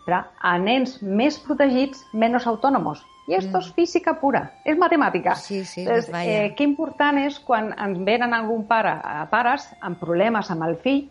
[0.06, 3.04] Però a nens més protegits, menys autònomos.
[3.30, 5.36] I esto es física pura, és matemàtica.
[5.36, 5.42] Mm.
[5.44, 6.44] Sí, sí, Entonces, vaya.
[6.46, 10.74] eh, que important és quan ens venen algun pare, eh, pares amb problemes amb el
[10.82, 11.04] fill,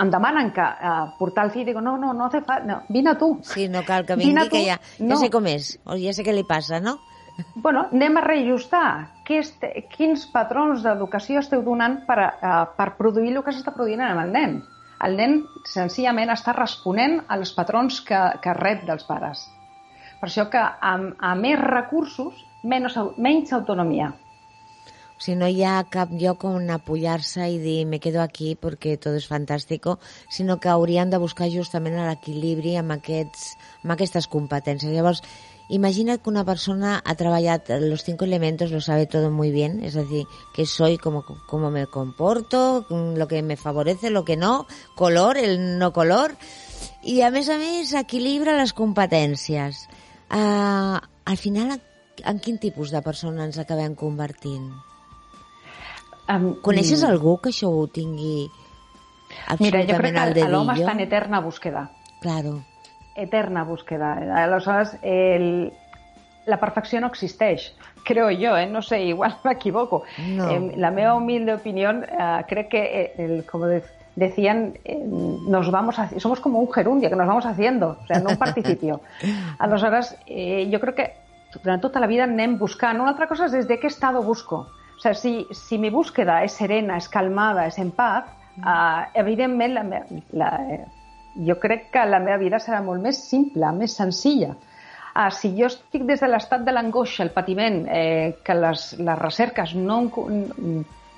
[0.00, 3.14] em demanen que eh, portar el fill, digo, no, no, no hace falta, no, vine
[3.14, 3.38] tu.
[3.44, 5.16] Sí, no cal que vingui, que ja, ja No.
[5.20, 6.96] sé com és, o ja sé què li passa, no?
[7.54, 8.86] Bueno, anem a reajustar
[9.26, 13.74] què este, quins patrons d'educació esteu donant per, a, eh, per produir el que s'està
[13.76, 14.58] produint amb el nen.
[15.04, 19.44] El nen senzillament està responent als patrons que, que rep dels pares.
[20.20, 20.62] Per això que
[20.92, 24.14] amb, amb més recursos, menys, menys autonomia.
[25.16, 28.96] O sigui, no hi ha cap lloc on apoyar-se i dir me quedo aquí perquè
[29.00, 29.96] tot és fantàstico,
[30.32, 34.92] sinó que haurien de buscar justament l'equilibri amb, aquests, amb aquestes competències.
[34.92, 35.22] Llavors,
[35.68, 39.94] imagina't que una persona ha treballat los cinco elementos, lo sabe todo muy bien, es
[39.94, 45.38] decir, que soy, cómo, cómo me comporto, lo que me favorece, lo que no, color,
[45.38, 46.36] el no color,
[47.06, 49.86] i a més a més equilibra les competències.
[50.26, 51.76] Uh, al final,
[52.26, 54.72] en quin tipus de persona ens acabem convertint?
[56.26, 58.48] Um, Coneixes algú que això ho tingui
[59.60, 61.86] Mira, jo crec absolutament que l'home està en eterna búsqueda.
[62.22, 62.58] Claro.
[63.16, 64.44] Eterna búsqueda.
[64.44, 65.72] Aleshores, el,
[66.46, 67.72] la perfecció no existeix,
[68.04, 68.66] creo yo, ¿eh?
[68.66, 70.04] no sé, igual me equivoco.
[70.28, 70.50] No.
[70.50, 73.82] Eh, la meva humilde opinión, eh, creo que, eh, el, como de-
[74.16, 78.20] decían, eh, nos vamos a, somos como un gerundio que nos vamos haciendo, o sea,
[78.20, 79.00] no un participio.
[79.58, 81.12] Aleshores, eh, jo crec que
[81.62, 82.98] durant tota la vida anem buscant.
[83.00, 84.66] Una altra cosa és des de què estado busco.
[84.96, 88.24] O sea, si, si mi búsqueda és serena, és calmada, és en paz,
[88.64, 89.84] uh, evidentment la,
[90.32, 90.80] la, eh,
[91.44, 94.54] jo crec que la meva vida serà molt més simple, més senzilla.
[95.16, 99.18] Ah, si jo estic des de l'estat de l'angoixa, el patiment, eh, que les, les
[99.18, 100.02] recerques no,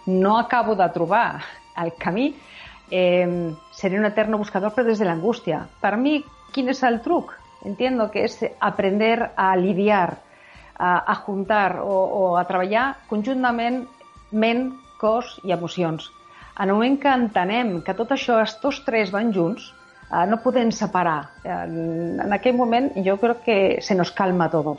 [0.07, 1.43] no acabo de trobar
[1.83, 2.29] el camí,
[2.91, 5.65] eh, seré un eterno buscador, però des de l'angústia.
[5.83, 6.21] Per mi,
[6.55, 7.35] quin és el truc?
[7.67, 10.19] Entiendo que és aprender a lidiar,
[10.79, 13.83] a, a juntar o, o a treballar conjuntament
[14.31, 16.07] ment, cos i emocions.
[16.59, 19.73] En el moment que entenem que tot això, els tots tres van junts,
[20.13, 21.31] eh, no podem separar.
[21.45, 24.79] En, en aquell moment jo crec que se nos calma tot.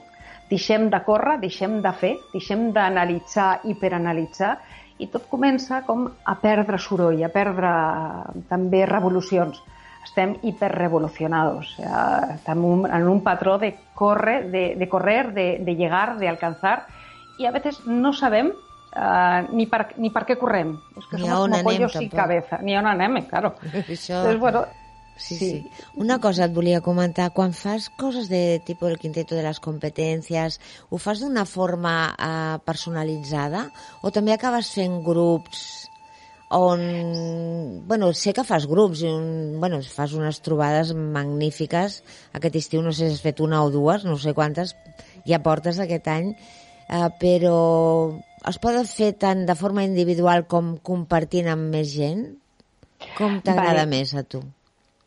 [0.49, 4.57] deixem de córrer, deixem de fer, deixem d'analitzar, hiperanalitzar,
[4.97, 9.61] i tot comença com a perdre soroll, a perdre eh, també revolucions.
[10.03, 11.75] Estem hiperrevolucionados,
[12.33, 16.87] estem en un patró de correr, de, de correr, de, de llegar, de alcanzar,
[17.37, 18.51] i a vegades no sabem
[18.89, 20.71] Uh, ni, per, ni per què correm.
[20.97, 22.17] És que Ni som a on anem, pollos sin tampoc.
[22.17, 22.57] cabeza.
[22.65, 23.51] Ni a on anem, claro.
[23.83, 24.15] Això...
[24.17, 24.63] Entonces, bueno,
[25.19, 25.71] Sí, sí.
[25.99, 27.29] Una cosa et volia comentar.
[27.35, 30.57] Quan fas coses de tipus el quinteto de les competències,
[30.89, 33.67] ho fas d'una forma eh, personalitzada
[34.01, 35.89] o també acabes fent grups
[36.49, 37.83] on...
[37.87, 41.99] Bueno, sé que fas grups, i un, bueno, fas unes trobades magnífiques.
[42.39, 44.75] Aquest estiu no sé si has fet una o dues, no sé quantes
[45.27, 46.31] ja portes aquest any,
[46.89, 47.57] eh, però
[48.49, 52.25] es poden fer tant de forma individual com compartint amb més gent?
[53.17, 53.91] Com t'agrada Vale.
[53.91, 54.41] més a tu?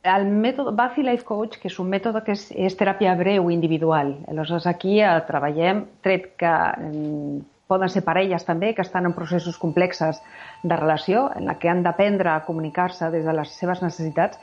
[0.03, 4.17] El mètode Bazi Life Coach, que és un mètode que és, és teràpia breu individual.
[4.31, 7.37] Aleshores, aquí eh, treballem, tret que mm,
[7.71, 10.19] poden ser parelles també, que estan en processos complexes
[10.63, 14.43] de relació, en la que han d'aprendre a comunicar-se des de les seves necessitats.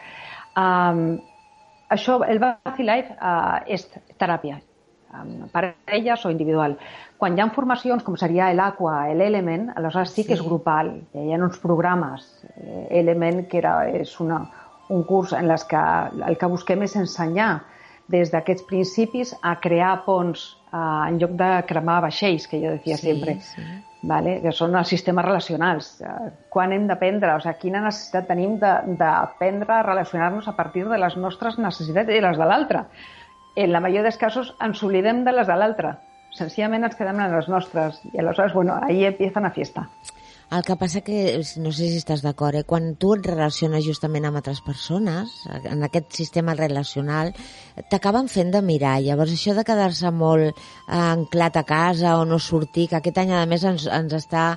[0.57, 1.19] Um,
[1.91, 3.85] això, el Bazi Life uh, és
[4.17, 4.61] teràpia,
[5.13, 6.77] um, parelles o individual.
[7.19, 10.95] Quan hi ha formacions, com seria l'Aqua, l'Element, aleshores sí que és grupal.
[11.13, 12.31] Hi ha uns programes.
[12.55, 14.39] Eh, Element, que era, és una,
[14.89, 15.81] un curs en les que
[16.27, 17.61] el que busquem és ensenyar
[18.09, 20.77] des d'aquests principis a crear ponts eh,
[21.09, 23.61] en lloc de cremar vaixells, que jo decía Sí, sempre, sí.
[24.01, 24.39] vale?
[24.41, 26.01] que són els sistemes relacionals.
[26.01, 30.87] Eh, Quan hem d'aprendre, o sigui, quina necessitat tenim de- d'aprendre a relacionar-nos a partir
[30.89, 32.83] de les nostres necessitats i les de l'altre.
[33.55, 35.93] En la majoria dels casos ens oblidem de les de l'altre.
[36.33, 38.01] Senzillament ens quedem en les nostres.
[38.13, 39.87] I aleshores, bueno, ahí empieza una fiesta.
[40.49, 41.17] El que passa que,
[41.61, 42.65] no sé si estàs d'acord, eh?
[42.65, 47.29] quan tu et relaciones justament amb altres persones, en aquest sistema relacional,
[47.91, 48.95] t'acaben fent de mirar.
[49.05, 50.55] Llavors, això de quedar-se molt eh,
[50.97, 54.47] anclat a casa o no sortir, que aquest any, a més, ens, ens està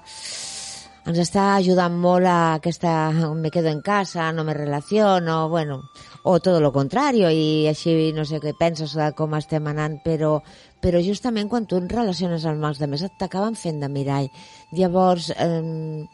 [1.02, 5.80] ens està ajudant molt a aquesta me quedo en casa, no me relaciono, bueno,
[6.22, 10.36] o todo lo contrario, i així no sé què penses de com estem anant, però,
[10.82, 14.28] però justament quan tu et relaciones amb els altres t'acaben fent de mirall.
[14.74, 16.06] Llavors, eh,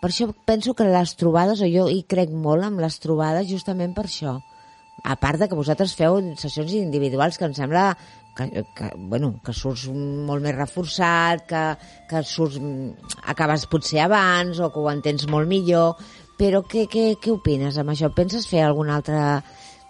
[0.00, 3.94] per això penso que les trobades, o jo hi crec molt amb les trobades justament
[3.94, 4.38] per això.
[5.04, 7.90] A part de que vosaltres feu sessions individuals, que em sembla
[8.36, 11.64] que, que, bueno, que surts molt més reforçat, que,
[12.08, 12.60] que surts,
[13.24, 15.96] acabes potser abans o que ho entens molt millor,
[16.36, 18.12] però què, què, què opines amb això?
[18.12, 19.42] Penses fer alguna altra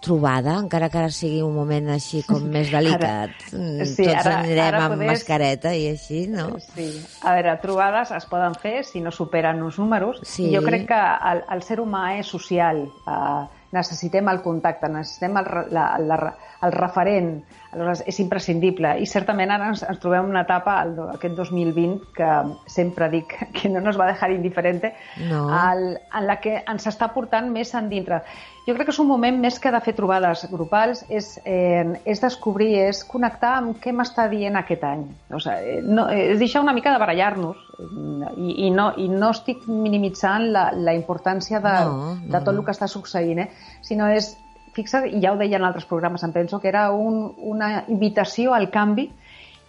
[0.07, 3.35] trobada, encara que ara sigui un moment així com més delicat?
[3.51, 6.47] Mm, sí, Tots ara- anirem ara amb podés- mascareta i així, no?
[6.73, 6.87] Sí.
[7.27, 10.19] A veure, trobades es poden fer si no superen uns números.
[10.23, 10.47] Sí.
[10.49, 11.03] I jo crec que
[11.33, 12.85] el, el ser humà és social.
[13.05, 13.45] Uh,
[13.77, 16.17] necessitem el contacte, necessitem el, la, la,
[16.65, 17.37] el referent.
[17.67, 18.93] Aleshores, és imprescindible.
[19.03, 22.29] I certament ara ens, ens trobem en una etapa, el, aquest 2020, que
[22.71, 24.93] sempre dic que no nos va deixar indiferente,
[25.27, 25.47] No.
[25.51, 28.21] el, en la que ens està portant més endintre.
[28.67, 32.23] Jo crec que és un moment més que de fer trobades grupals, és, eh, és
[32.23, 35.05] descobrir, és connectar amb què m'està dient aquest any.
[35.31, 39.29] O sigui, no, és deixar una mica de barallar-nos eh, i, i, no, i no
[39.35, 43.49] estic minimitzant la, la importància de, No, no, de tot el que està succeint, eh?
[43.85, 44.31] sinó és,
[44.77, 48.53] fixa't, i ja ho deia en altres programes, em penso, que era un, una invitació
[48.57, 49.07] al canvi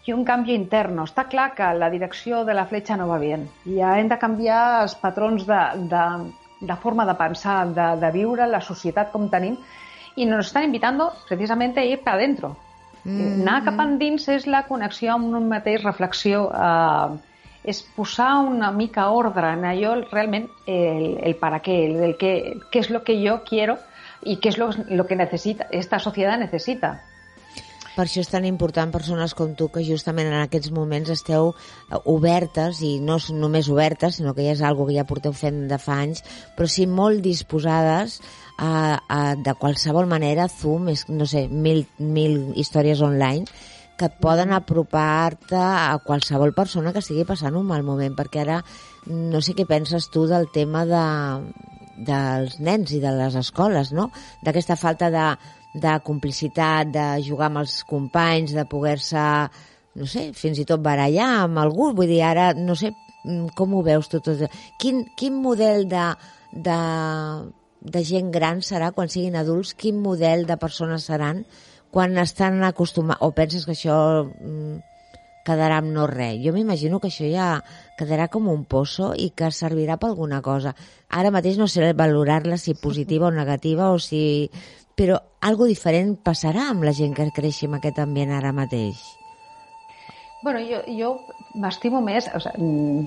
[0.08, 1.02] i un canvi intern.
[1.04, 3.34] Està clar que la direcció de la fletxa no va bé.
[3.66, 6.04] Ja hem de canviar els patrons de, de,
[6.60, 9.58] de forma de pensar, de, de viure, la societat com tenim,
[10.16, 12.56] i nos estan invitando precisamente a ir para adentro.
[13.04, 13.42] Mm.
[13.42, 19.10] Anar cap endins és la connexió amb un mateix, reflexió, eh, és posar una mica
[19.10, 23.20] ordre en allò realment el, el para qué, el, el qué, qué es lo que
[23.20, 23.78] yo quiero
[24.22, 27.02] y qué es lo, que necesita, esta sociedad necesita.
[27.98, 31.98] Per això és tan important persones com tu que justament en aquests moments esteu eh,
[32.06, 35.80] obertes i no només obertes, sinó que ja és algo que ja porteu fent de
[35.82, 36.22] fa anys,
[36.54, 38.20] però sí molt disposades
[38.54, 43.50] a, a de qualsevol manera, Zoom, és, no sé, mil, mil històries online
[43.98, 48.60] que et poden apropar-te a qualsevol persona que estigui passant un mal moment, perquè ara
[49.10, 51.04] no sé què penses tu del tema de,
[52.06, 54.08] dels nens i de les escoles, no?
[54.46, 55.26] D'aquesta falta de,
[55.74, 59.26] de complicitat, de jugar amb els companys, de poder-se,
[59.98, 61.92] no sé, fins i tot barallar amb algú.
[61.96, 62.92] Vull dir, ara, no sé,
[63.24, 64.46] mm, com ho veus tu tot?
[64.80, 66.04] Quin, quin model de,
[66.52, 66.78] de,
[67.82, 69.74] de gent gran serà quan siguin adults?
[69.74, 71.44] Quin model de persones seran
[71.90, 73.22] quan estan acostumats...
[73.24, 73.96] O penses que això
[74.28, 74.78] mm,
[75.46, 76.38] quedarà amb no res?
[76.44, 77.48] Jo m'imagino que això ja
[77.98, 80.74] quedarà com un pozo i que servirà per alguna cosa.
[81.08, 84.50] Ara mateix no sé valorar-la si positiva o negativa o si...
[84.98, 85.14] Però
[85.46, 88.98] algo diferent passarà amb la gent que creixi en aquest ambient ara mateix.
[90.42, 91.12] Bueno, jo, jo
[91.54, 92.26] m'estimo més...
[92.34, 93.06] O sigui,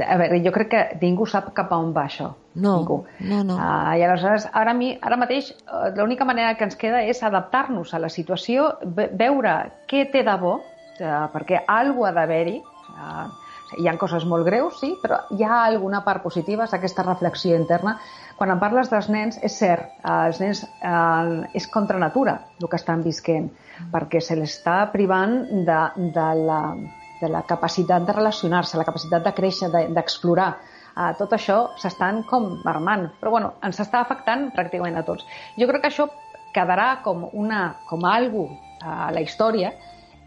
[0.00, 2.30] a veure, jo crec que ningú sap cap a on va això.
[2.54, 3.02] No, ningú.
[3.20, 3.56] no, no.
[3.56, 7.92] Uh, I aleshores, ara, mi, ara mateix, uh, l'única manera que ens queda és adaptar-nos
[7.92, 9.54] a la situació, ve veure
[9.90, 12.58] què té de bo, uh, perquè alguna ha d'haver-hi.
[12.92, 13.28] Uh,
[13.80, 17.56] hi ha coses molt greus, sí, però hi ha alguna part positiva, és aquesta reflexió
[17.56, 17.96] interna.
[18.36, 22.80] Quan em parles dels nens, és cert, els nens uh, és contra natura el que
[22.80, 23.48] estan visquent,
[23.92, 25.38] perquè se l'està privant
[25.68, 25.80] de,
[26.16, 26.60] de la
[27.22, 30.50] de la capacitat de relacionar-se, la capacitat de créixer, d'explorar.
[30.58, 35.24] De, uh, tot això s'estan com marmant, però bueno, ens està afectant pràcticament a tots.
[35.56, 36.08] Jo crec que això
[36.52, 38.48] quedarà com, una, com algo
[38.84, 39.70] a la història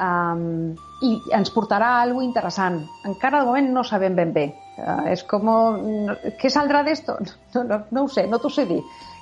[0.02, 0.74] um,
[1.06, 2.80] i ens portarà a algo interessant.
[3.06, 4.48] Encara de moment no sabem ben bé.
[4.78, 5.46] Uh, és com...
[5.46, 7.20] No, què saldrà d'esto?
[7.56, 8.82] No, no, no ho sé, no t'ho sé dir.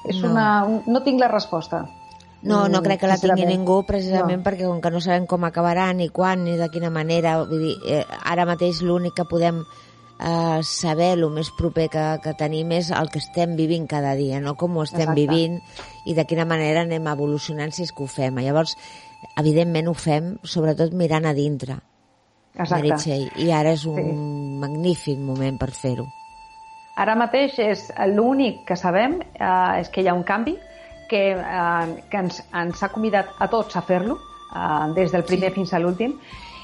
[0.10, 0.32] És No.
[0.32, 1.84] una, un, no tinc la resposta.
[2.44, 4.44] No, no crec que la tingui ningú precisament No.
[4.44, 7.78] perquè com que no sabem com acabarà, ni quan, ni de quina manera, vull dir,
[7.88, 9.62] eh, ara mateix l'únic que podem
[10.20, 14.42] eh, saber, el més proper que, que tenim és el que estem vivint cada dia,
[14.44, 15.22] no com ho estem Exacte.
[15.22, 15.62] vivint
[16.06, 18.36] i de quina manera anem evolucionant si és que ho fem.
[18.44, 18.76] Llavors,
[19.40, 21.80] evidentment ho fem sobretot mirant a dintre,
[22.54, 22.84] Exacte.
[22.84, 24.12] Meritxell, i ara és un Sí.
[24.62, 26.06] magnífic moment per fer-ho.
[26.96, 30.58] Ara mateix és l'únic que sabem eh, és que hi ha un canvi
[31.14, 34.18] que, eh, que ens, ens ha convidat a tots a fer-lo,
[34.50, 35.60] eh, des del primer sí.
[35.60, 36.18] fins a l'últim,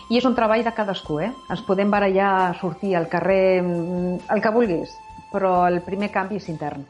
[0.09, 1.29] i és un treball de cadascú, eh?
[1.53, 4.95] Ens podem barallar, sortir al carrer, mm, el que vulguis,
[5.29, 6.87] però el primer canvi és intern.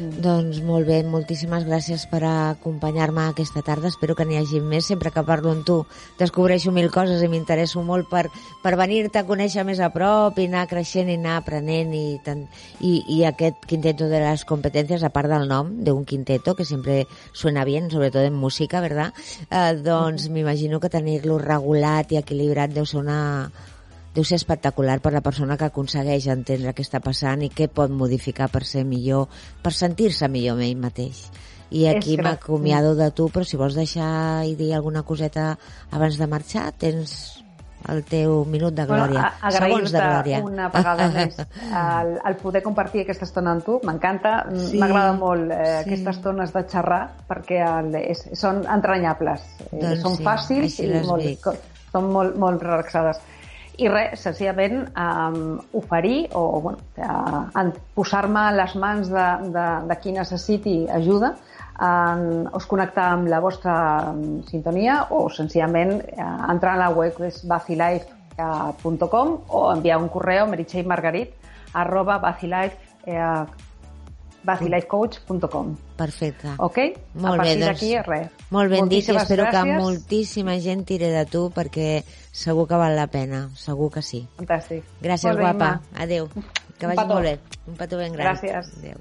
[0.00, 3.90] Doncs molt bé, moltíssimes gràcies per acompanyar-me aquesta tarda.
[3.90, 4.86] Espero que n'hi hagi més.
[4.88, 5.76] Sempre que parlo amb tu
[6.16, 8.22] descobreixo mil coses i m'interesso molt per,
[8.62, 12.46] per venir-te a conèixer més a prop i anar creixent i anar aprenent i, tant,
[12.80, 17.02] i, i aquest quinteto de les competències, a part del nom d'un quinteto, que sempre
[17.34, 19.12] suena bien, sobretot en música, ¿verdad?
[19.50, 23.20] Eh, doncs m'imagino que tenir-lo regulat i equilibrat deu ser una,
[24.14, 27.90] deu ser espectacular per la persona que aconsegueix entendre què està passant i què pot
[27.94, 29.28] modificar per ser millor,
[29.62, 31.28] per sentir-se millor amb ell mateix.
[31.70, 35.52] I aquí m'acomiado de tu, però si vols deixar i dir alguna coseta
[35.94, 37.44] abans de marxar, tens
[37.88, 39.28] el teu minut de glòria.
[39.40, 40.40] a- Segons de glòria.
[40.44, 43.78] una vegada més el, el poder compartir aquesta estona amb tu.
[43.86, 45.86] M'encanta, Sí, m'agrada molt eh, sí.
[45.86, 50.90] aquestes estones de xerrar perquè el, és, són entranyables, eh, Doncs són sí, fàcils i
[51.06, 51.46] molt,
[51.94, 53.22] són molt, molt relaxades.
[53.80, 59.98] I res, senzillament um, oferir o bueno, uh, posar-me a les mans de, de, de
[60.02, 61.34] qui necessiti ajuda
[61.80, 63.74] um, us connectar amb la vostra
[64.12, 70.08] um, sintonia o senzillament uh, entrar a la web que és bacilife.com o enviar un
[70.12, 71.40] correu a meritxellmargarit
[71.72, 72.76] arroba bacilife,
[73.06, 73.44] eh,
[74.42, 76.48] bacilifecoach.com Perfecte.
[76.58, 76.78] ok?
[77.14, 78.30] Molt a partir doncs, d'aquí res.
[78.50, 79.82] Molt ben dit i espero que gràcies.
[79.82, 82.02] moltíssima gent tiri de tu perquè
[82.32, 84.24] segur que val la pena, segur que sí.
[84.38, 84.84] Fantàstic.
[85.02, 85.70] Gràcies, Molt bé, guapa.
[85.80, 86.02] Imma.
[86.06, 86.28] Adéu.
[86.78, 87.38] Que vagi molt bé.
[87.68, 88.30] Un petó ben gran.
[88.30, 88.74] Gràcies.
[88.78, 89.00] Adéu.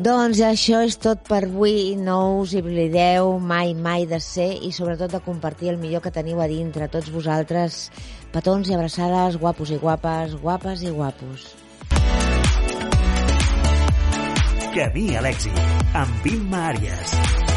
[0.00, 1.94] Doncs això és tot per avui.
[2.00, 6.40] No us oblideu mai, mai de ser i sobretot de compartir el millor que teniu
[6.40, 7.90] a dintre, tots vosaltres.
[8.32, 11.50] Petons i abraçades, guapos i guapes, guapes i guapos.
[14.70, 15.58] Camí a l'èxit,
[15.98, 17.49] amb Imma Àries.